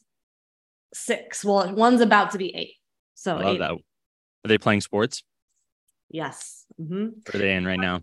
[0.93, 1.45] six.
[1.45, 2.75] Well, one's about to be eight.
[3.15, 3.71] So that.
[3.71, 5.23] Are they playing sports?
[6.11, 6.65] Yes.
[6.81, 7.09] Mm-hmm.
[7.33, 8.03] Are they in right now?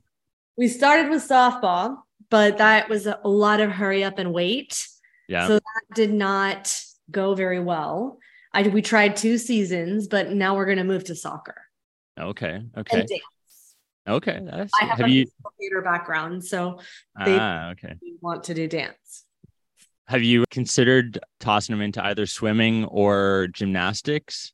[0.58, 1.98] We started with softball,
[2.30, 4.88] but that was a lot of hurry up and wait.
[5.28, 5.48] Yeah.
[5.48, 6.82] So that did not
[7.12, 8.20] go very well.
[8.54, 11.62] I we tried two seasons, but now we're going to move to soccer.
[12.20, 12.64] Okay.
[12.78, 13.06] Okay.
[14.10, 14.42] Okay.
[14.52, 15.26] I have, have a you...
[15.60, 16.80] theater background, so
[17.24, 17.96] they ah, okay.
[18.22, 19.26] want to do dance.
[20.08, 24.52] Have you considered tossing them into either swimming or gymnastics?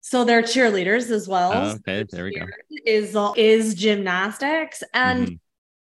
[0.00, 1.52] So they're cheerleaders as well.
[1.52, 2.46] Oh, okay, there we go.
[2.86, 5.26] Is is gymnastics and.
[5.26, 5.34] Mm-hmm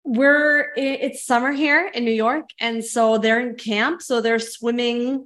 [0.07, 5.25] we're it's summer here in New York and so they're in camp so they're swimming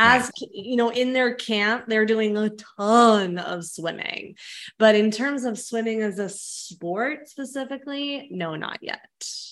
[0.00, 4.34] as you know in their camp they're doing a ton of swimming.
[4.78, 9.00] But in terms of swimming as a sport specifically no not yet.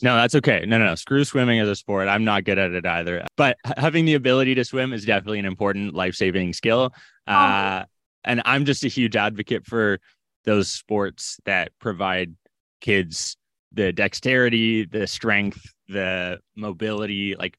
[0.02, 0.64] No that's okay.
[0.66, 0.94] No no no.
[0.94, 2.08] Screw swimming as a sport.
[2.08, 3.26] I'm not good at it either.
[3.36, 6.92] But having the ability to swim is definitely an important life-saving skill.
[7.26, 7.32] Oh.
[7.32, 7.84] uh,
[8.24, 9.98] and i'm just a huge advocate for
[10.44, 12.34] those sports that provide
[12.80, 13.36] kids
[13.72, 17.58] the dexterity the strength the mobility like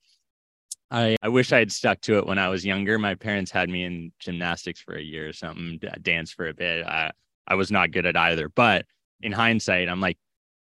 [0.92, 2.98] I, I wish I had stuck to it when I was younger.
[2.98, 6.86] My parents had me in gymnastics for a year or something, dance for a bit.
[6.86, 7.12] I,
[7.48, 8.50] I was not good at either.
[8.50, 8.86] But
[9.22, 10.18] in hindsight, I'm like,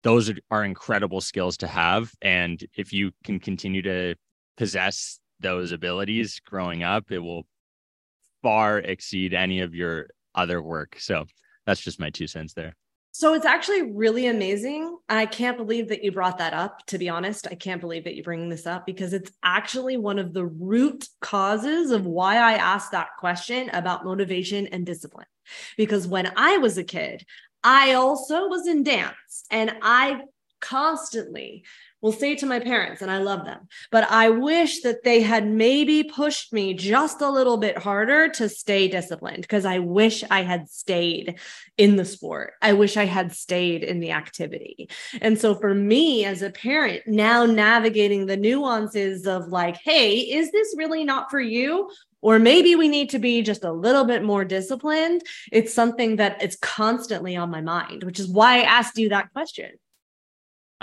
[0.02, 2.12] those are incredible skills to have.
[2.22, 4.14] And if you can continue to
[4.56, 7.46] possess those abilities growing up, it will
[8.42, 10.96] far exceed any of your other work.
[11.00, 11.24] So
[11.66, 12.76] that's just my two cents there.
[13.16, 14.98] So it's actually really amazing.
[15.08, 17.46] I can't believe that you brought that up, to be honest.
[17.48, 21.06] I can't believe that you bring this up because it's actually one of the root
[21.20, 25.28] causes of why I asked that question about motivation and discipline.
[25.76, 27.24] Because when I was a kid,
[27.62, 30.22] I also was in dance and I
[30.60, 31.62] constantly
[32.04, 35.48] will say to my parents, and I love them, but I wish that they had
[35.48, 40.42] maybe pushed me just a little bit harder to stay disciplined because I wish I
[40.42, 41.40] had stayed
[41.78, 42.52] in the sport.
[42.60, 44.90] I wish I had stayed in the activity.
[45.22, 50.52] And so for me as a parent, now navigating the nuances of like, hey, is
[50.52, 51.90] this really not for you?
[52.20, 55.20] or maybe we need to be just a little bit more disciplined
[55.52, 59.30] it's something that it's constantly on my mind which is why i asked you that
[59.34, 59.68] question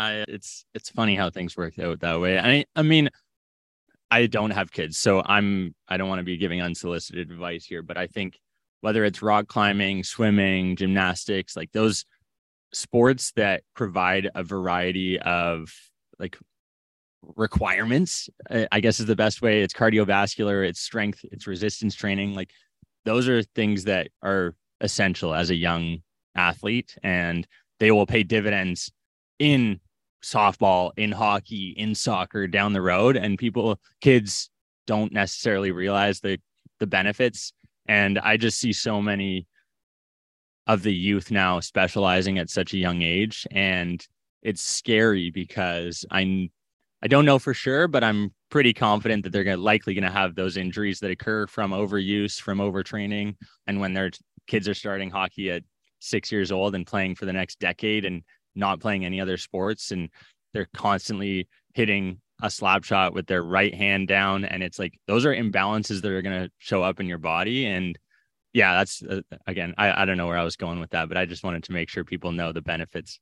[0.02, 2.39] I, it's it's funny how things work out that way.
[2.39, 3.10] I I mean,
[4.10, 7.84] I don't have kids, so I'm I don't want to be giving unsolicited advice here,
[7.84, 8.39] but I think
[8.82, 12.06] whether it's rock climbing, swimming, gymnastics, like those
[12.74, 15.72] sports that provide a variety of
[16.20, 16.38] like
[17.36, 18.30] requirements
[18.72, 22.49] i guess is the best way it's cardiovascular it's strength it's resistance training like
[23.06, 25.99] those are things that are essential as a young
[26.36, 27.45] athlete and
[27.80, 28.91] they will pay dividends
[29.38, 29.80] in
[30.24, 34.49] softball in hockey in soccer down the road and people kids
[34.88, 36.38] don't necessarily realize the
[36.80, 37.53] the benefits.
[37.88, 39.47] And i just see so many
[40.67, 44.05] of the youth now specializing at such a young age and
[44.41, 46.49] it's scary because i'm
[47.01, 50.11] i don't know for sure but i'm pretty confident that they're gonna, likely going to
[50.11, 53.36] have those injuries that occur from overuse from overtraining
[53.67, 54.11] and when their
[54.47, 55.63] kids are starting hockey at
[55.99, 58.24] six years old and playing for the next decade and
[58.56, 60.10] not playing any other sports and
[60.54, 65.26] they're constantly hitting a slap shot with their right hand down and it's like those
[65.26, 67.97] are imbalances that are going to show up in your body and
[68.54, 71.18] yeah that's uh, again I, I don't know where i was going with that but
[71.18, 73.20] i just wanted to make sure people know the benefits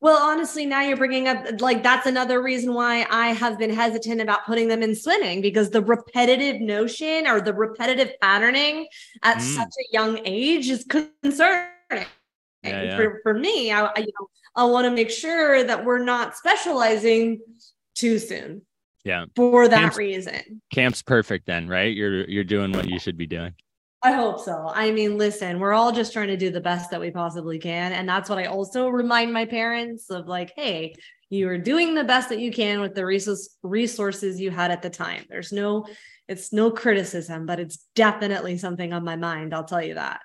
[0.00, 4.20] well, honestly, now you're bringing up like that's another reason why I have been hesitant
[4.20, 8.86] about putting them in swimming because the repetitive notion or the repetitive patterning
[9.24, 9.40] at mm.
[9.40, 11.66] such a young age is concerning.
[11.90, 12.06] Yeah,
[12.62, 12.96] yeah.
[12.96, 14.28] For, for me, I, I you know
[14.58, 17.40] I want to make sure that we're not specializing
[17.94, 18.62] too soon.
[19.04, 19.26] Yeah.
[19.36, 20.60] For that camp's, reason.
[20.74, 21.94] Camp's perfect then, right?
[21.94, 23.54] You're you're doing what you should be doing.
[24.02, 24.70] I hope so.
[24.74, 27.92] I mean, listen, we're all just trying to do the best that we possibly can.
[27.92, 30.94] And that's what I also remind my parents of like, hey,
[31.30, 34.90] you are doing the best that you can with the resources you had at the
[34.90, 35.24] time.
[35.28, 35.86] There's no,
[36.28, 39.52] it's no criticism, but it's definitely something on my mind.
[39.52, 40.20] I'll tell you that.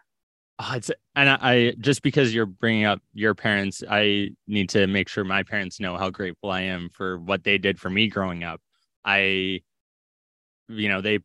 [0.65, 4.87] Oh, it's and I, I just because you're bringing up your parents, I need to
[4.87, 8.07] make sure my parents know how grateful I am for what they did for me
[8.07, 8.61] growing up.
[9.03, 9.61] I,
[10.69, 11.19] you know, they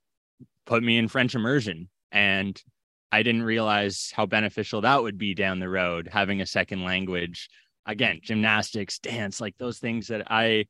[0.66, 2.60] put me in French immersion and
[3.12, 7.48] I didn't realize how beneficial that would be down the road, having a second language.
[7.86, 10.66] Again, gymnastics, dance, like those things that I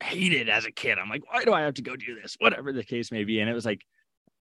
[0.00, 0.98] hated as a kid.
[0.98, 2.36] I'm like, why do I have to go do this?
[2.38, 3.40] Whatever the case may be.
[3.40, 3.80] And it was like,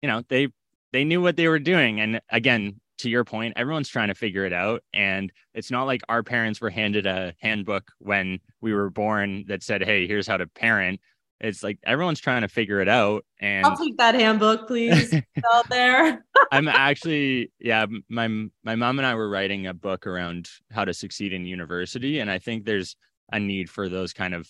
[0.03, 0.49] you know, they
[0.93, 2.01] they knew what they were doing.
[2.01, 4.83] And again, to your point, everyone's trying to figure it out.
[4.93, 9.63] And it's not like our parents were handed a handbook when we were born that
[9.63, 11.01] said, Hey, here's how to parent.
[11.41, 15.15] It's like everyone's trying to figure it out and i'll take that handbook please.
[15.55, 16.25] Out there.
[16.53, 18.27] I'm actually yeah my
[18.65, 22.19] my mom and i were writing a book around how to succeed in university.
[22.19, 22.97] And i think there's
[23.33, 24.49] a need for those kind of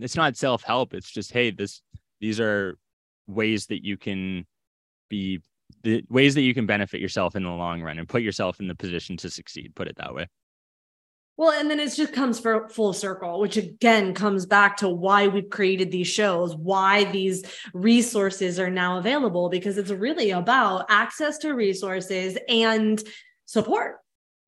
[0.00, 1.82] it's not self-help it's just hey this
[2.20, 2.78] these are
[3.26, 4.46] ways that you can
[5.08, 5.40] be
[5.84, 8.66] the ways that you can benefit yourself in the long run and put yourself in
[8.66, 10.26] the position to succeed put it that way
[11.36, 15.26] well, and then it just comes for full circle, which again comes back to why
[15.26, 21.38] we've created these shows, why these resources are now available, because it's really about access
[21.38, 23.02] to resources and
[23.46, 23.96] support.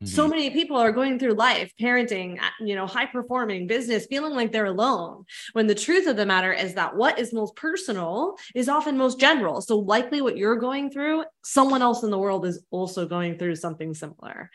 [0.03, 0.15] Mm-hmm.
[0.15, 4.53] So many people are going through life, parenting, you know, high performing business, feeling like
[4.53, 5.25] they're alone.
[5.55, 9.19] When the truth of the matter is that what is most personal is often most
[9.19, 9.63] general.
[9.63, 13.57] So, likely what you're going through, someone else in the world is also going through
[13.57, 14.51] something similar.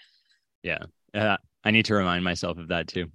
[0.61, 0.83] Yeah.
[1.13, 3.07] Uh, I need to remind myself of that too.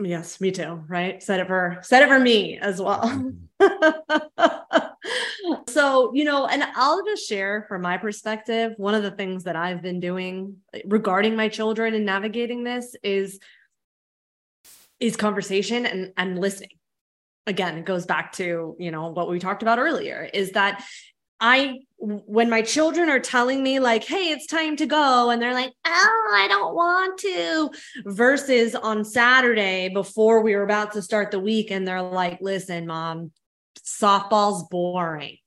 [0.00, 0.84] Yes, me too.
[0.86, 1.20] Right.
[1.20, 3.32] Set it for set it for me as well.
[5.68, 9.56] So, you know, and I'll just share from my perspective, one of the things that
[9.56, 13.38] I've been doing eh, regarding my children and navigating this is
[15.00, 16.70] is conversation and and listening.
[17.46, 20.84] Again, it goes back to, you know, what we talked about earlier is that
[21.40, 25.52] I when my children are telling me like hey it's time to go and they're
[25.52, 27.70] like oh i don't want to
[28.06, 32.86] versus on saturday before we were about to start the week and they're like listen
[32.86, 33.32] mom
[33.84, 35.38] softball's boring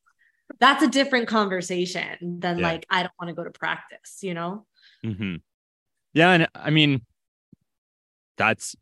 [0.62, 2.68] that's a different conversation than yeah.
[2.68, 4.66] like i don't want to go to practice you know
[5.04, 5.36] mm-hmm.
[6.14, 7.02] yeah and i mean
[8.38, 8.76] that's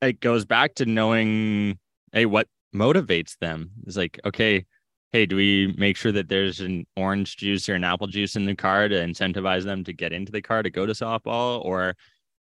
[0.00, 1.78] it goes back to knowing
[2.12, 4.64] hey what motivates them it's like okay
[5.12, 8.44] hey, do we make sure that there's an orange juice or an apple juice in
[8.44, 11.64] the car to incentivize them to get into the car to go to softball?
[11.64, 11.96] Or,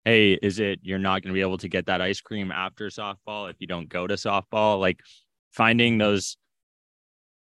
[0.04, 2.88] hey, is it you're not going to be able to get that ice cream after
[2.88, 4.80] softball if you don't go to softball?
[4.80, 5.00] Like
[5.52, 6.36] finding those,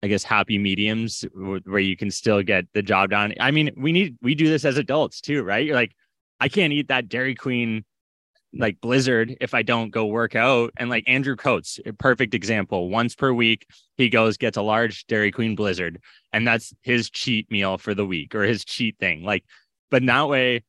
[0.03, 3.35] I guess, happy mediums where you can still get the job done.
[3.41, 5.67] I mean, we need, we do this as adults too, right?
[5.67, 5.93] You're like,
[6.41, 7.85] I can't eat that Dairy Queen
[8.55, 10.73] like blizzard if I don't go work out.
[10.77, 12.89] And like Andrew Coates, a perfect example.
[12.89, 16.01] Once per week, he goes, gets a large Dairy Queen blizzard,
[16.33, 19.25] and that's his cheat meal for the week or his cheat thing.
[19.25, 19.45] Like,
[19.91, 20.65] but that way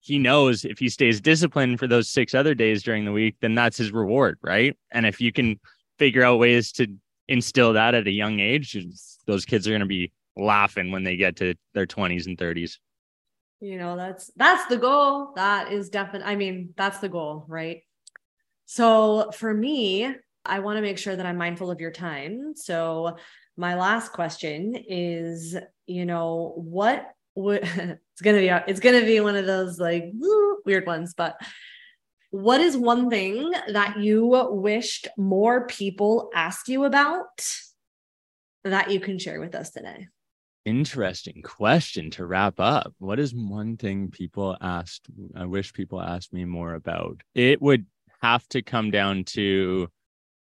[0.00, 3.54] he knows if he stays disciplined for those six other days during the week, then
[3.54, 4.76] that's his reward, right?
[4.92, 5.60] And if you can
[5.98, 6.86] figure out ways to
[7.28, 8.76] instill that at a young age,
[9.26, 12.78] those kids are going to be laughing when they get to their 20s and 30s.
[13.60, 15.32] You know, that's that's the goal.
[15.34, 17.82] That is definitely I mean, that's the goal, right?
[18.66, 20.14] So for me,
[20.44, 22.52] I want to make sure that I'm mindful of your time.
[22.54, 23.16] So
[23.56, 25.56] my last question is,
[25.86, 30.04] you know, what would it's gonna be it's gonna be one of those like
[30.66, 31.40] weird ones, but
[32.36, 37.48] what is one thing that you wished more people asked you about
[38.62, 40.08] that you can share with us today?
[40.66, 42.92] Interesting question to wrap up.
[42.98, 45.06] What is one thing people asked?
[45.34, 47.22] I wish people asked me more about.
[47.34, 47.86] It would
[48.20, 49.88] have to come down to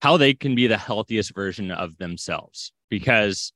[0.01, 3.53] how they can be the healthiest version of themselves because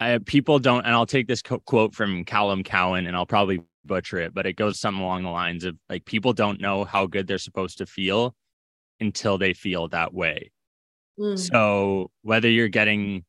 [0.00, 3.62] I, people don't, and I'll take this co- quote from Callum Cowan and I'll probably
[3.86, 7.06] butcher it, but it goes something along the lines of like, people don't know how
[7.06, 8.34] good they're supposed to feel
[9.00, 10.50] until they feel that way.
[11.18, 11.38] Mm.
[11.38, 13.24] So whether you're getting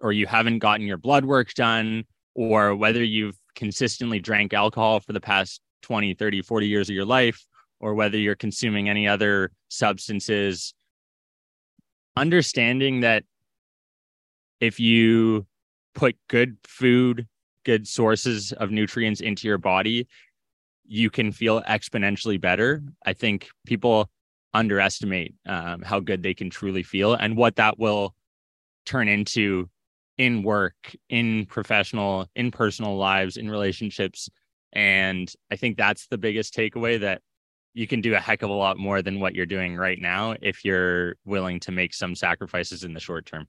[0.00, 2.04] or you haven't gotten your blood work done,
[2.34, 7.06] or whether you've consistently drank alcohol for the past 20, 30, 40 years of your
[7.06, 7.46] life,
[7.80, 10.74] or whether you're consuming any other substances,
[12.14, 13.24] understanding that
[14.60, 15.46] if you
[15.94, 17.26] put good food,
[17.66, 20.06] good sources of nutrients into your body,
[20.86, 22.80] you can feel exponentially better.
[23.04, 24.08] I think people
[24.54, 28.14] underestimate um, how good they can truly feel and what that will
[28.86, 29.68] turn into
[30.16, 34.30] in work, in professional, in personal lives, in relationships.
[34.72, 37.20] And I think that's the biggest takeaway that
[37.74, 40.36] you can do a heck of a lot more than what you're doing right now
[40.40, 43.48] if you're willing to make some sacrifices in the short term.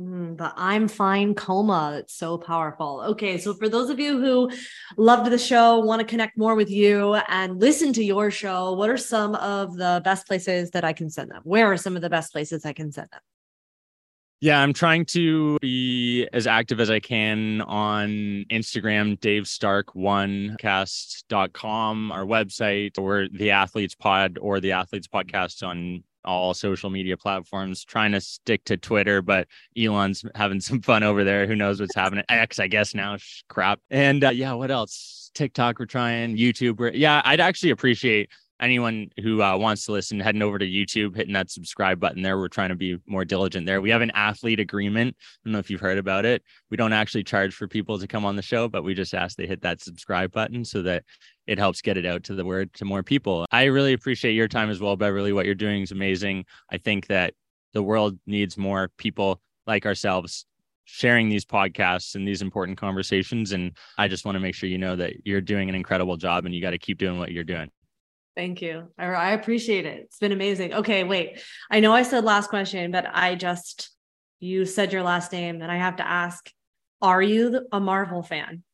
[0.00, 1.96] Mm, the I'm fine coma.
[1.98, 3.02] It's so powerful.
[3.08, 3.36] Okay.
[3.36, 4.50] So, for those of you who
[4.96, 8.88] loved the show, want to connect more with you and listen to your show, what
[8.88, 11.42] are some of the best places that I can send them?
[11.44, 13.20] Where are some of the best places I can send them?
[14.40, 20.56] Yeah, I'm trying to be as active as I can on Instagram, Dave Stark one
[20.58, 27.16] cast.com, our website, or the athletes pod or the athletes podcast on all social media
[27.16, 31.46] platforms, trying to stick to Twitter, but Elon's having some fun over there.
[31.46, 32.24] Who knows what's happening?
[32.28, 33.16] X, I guess now.
[33.48, 33.80] Crap.
[33.90, 35.30] And uh, yeah, what else?
[35.34, 36.36] TikTok, we're trying.
[36.36, 36.78] YouTube.
[36.78, 38.30] We're, yeah, I'd actually appreciate
[38.62, 42.38] anyone who uh, wants to listen, heading over to YouTube, hitting that subscribe button there.
[42.38, 43.80] We're trying to be more diligent there.
[43.80, 45.16] We have an athlete agreement.
[45.18, 46.42] I don't know if you've heard about it.
[46.70, 49.36] We don't actually charge for people to come on the show, but we just ask
[49.36, 51.04] they hit that subscribe button so that
[51.46, 53.46] it helps get it out to the word to more people.
[53.50, 55.32] I really appreciate your time as well, Beverly.
[55.32, 56.44] What you're doing is amazing.
[56.70, 57.34] I think that
[57.72, 60.46] the world needs more people like ourselves
[60.84, 63.52] sharing these podcasts and these important conversations.
[63.52, 66.44] And I just want to make sure you know that you're doing an incredible job
[66.44, 67.70] and you got to keep doing what you're doing.
[68.34, 68.88] Thank you.
[68.98, 70.04] I appreciate it.
[70.04, 70.72] It's been amazing.
[70.72, 71.42] Okay, wait.
[71.70, 73.90] I know I said last question, but I just,
[74.40, 76.50] you said your last name and I have to ask
[77.02, 78.62] Are you a Marvel fan?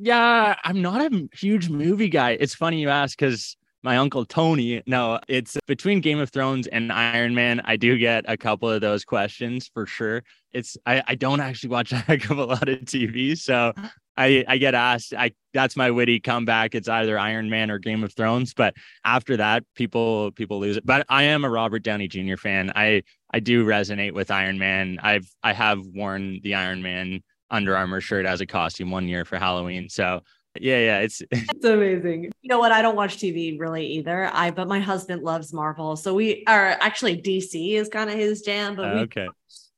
[0.00, 2.32] Yeah, I'm not a huge movie guy.
[2.40, 4.82] It's funny you ask because my uncle Tony.
[4.86, 7.60] No, it's between Game of Thrones and Iron Man.
[7.64, 10.22] I do get a couple of those questions for sure.
[10.52, 13.72] It's I, I don't actually watch a heck of a lot of TV, so
[14.16, 16.74] I, I get asked, I that's my witty comeback.
[16.74, 18.54] It's either Iron Man or Game of Thrones.
[18.54, 20.86] But after that, people people lose it.
[20.86, 22.36] But I am a Robert Downey Jr.
[22.36, 22.72] fan.
[22.74, 23.02] I
[23.32, 24.98] I do resonate with Iron Man.
[25.02, 29.24] I've I have worn the Iron Man Under Armour shirt as a costume one year
[29.24, 29.88] for Halloween.
[29.88, 30.20] So
[30.58, 32.24] yeah, yeah, it's it's amazing.
[32.42, 32.72] You know what?
[32.72, 34.30] I don't watch TV really either.
[34.32, 38.42] I but my husband loves Marvel, so we are actually DC is kind of his
[38.42, 38.76] jam.
[38.76, 39.28] But uh, we, okay,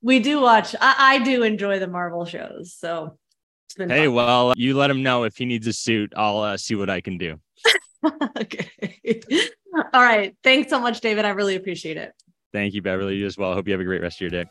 [0.01, 0.75] we do watch.
[0.81, 2.75] I, I do enjoy the Marvel shows.
[2.75, 3.19] So
[3.77, 4.15] hey, fun.
[4.15, 6.13] well, you let him know if he needs a suit.
[6.17, 7.41] I'll uh, see what I can do.
[8.39, 8.69] okay.
[9.93, 10.37] All right.
[10.43, 11.25] Thanks so much, David.
[11.25, 12.13] I really appreciate it.
[12.53, 13.55] Thank you, Beverly, you as well.
[13.55, 14.51] Hope you have a great rest of your day.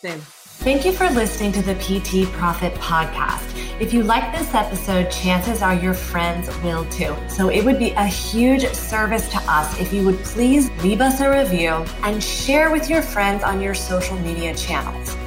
[0.00, 0.20] Same.
[0.60, 3.80] Thank you for listening to the PT Profit Podcast.
[3.80, 7.16] If you like this episode, chances are your friends will too.
[7.28, 11.20] So it would be a huge service to us if you would please leave us
[11.20, 15.16] a review and share with your friends on your social media channels.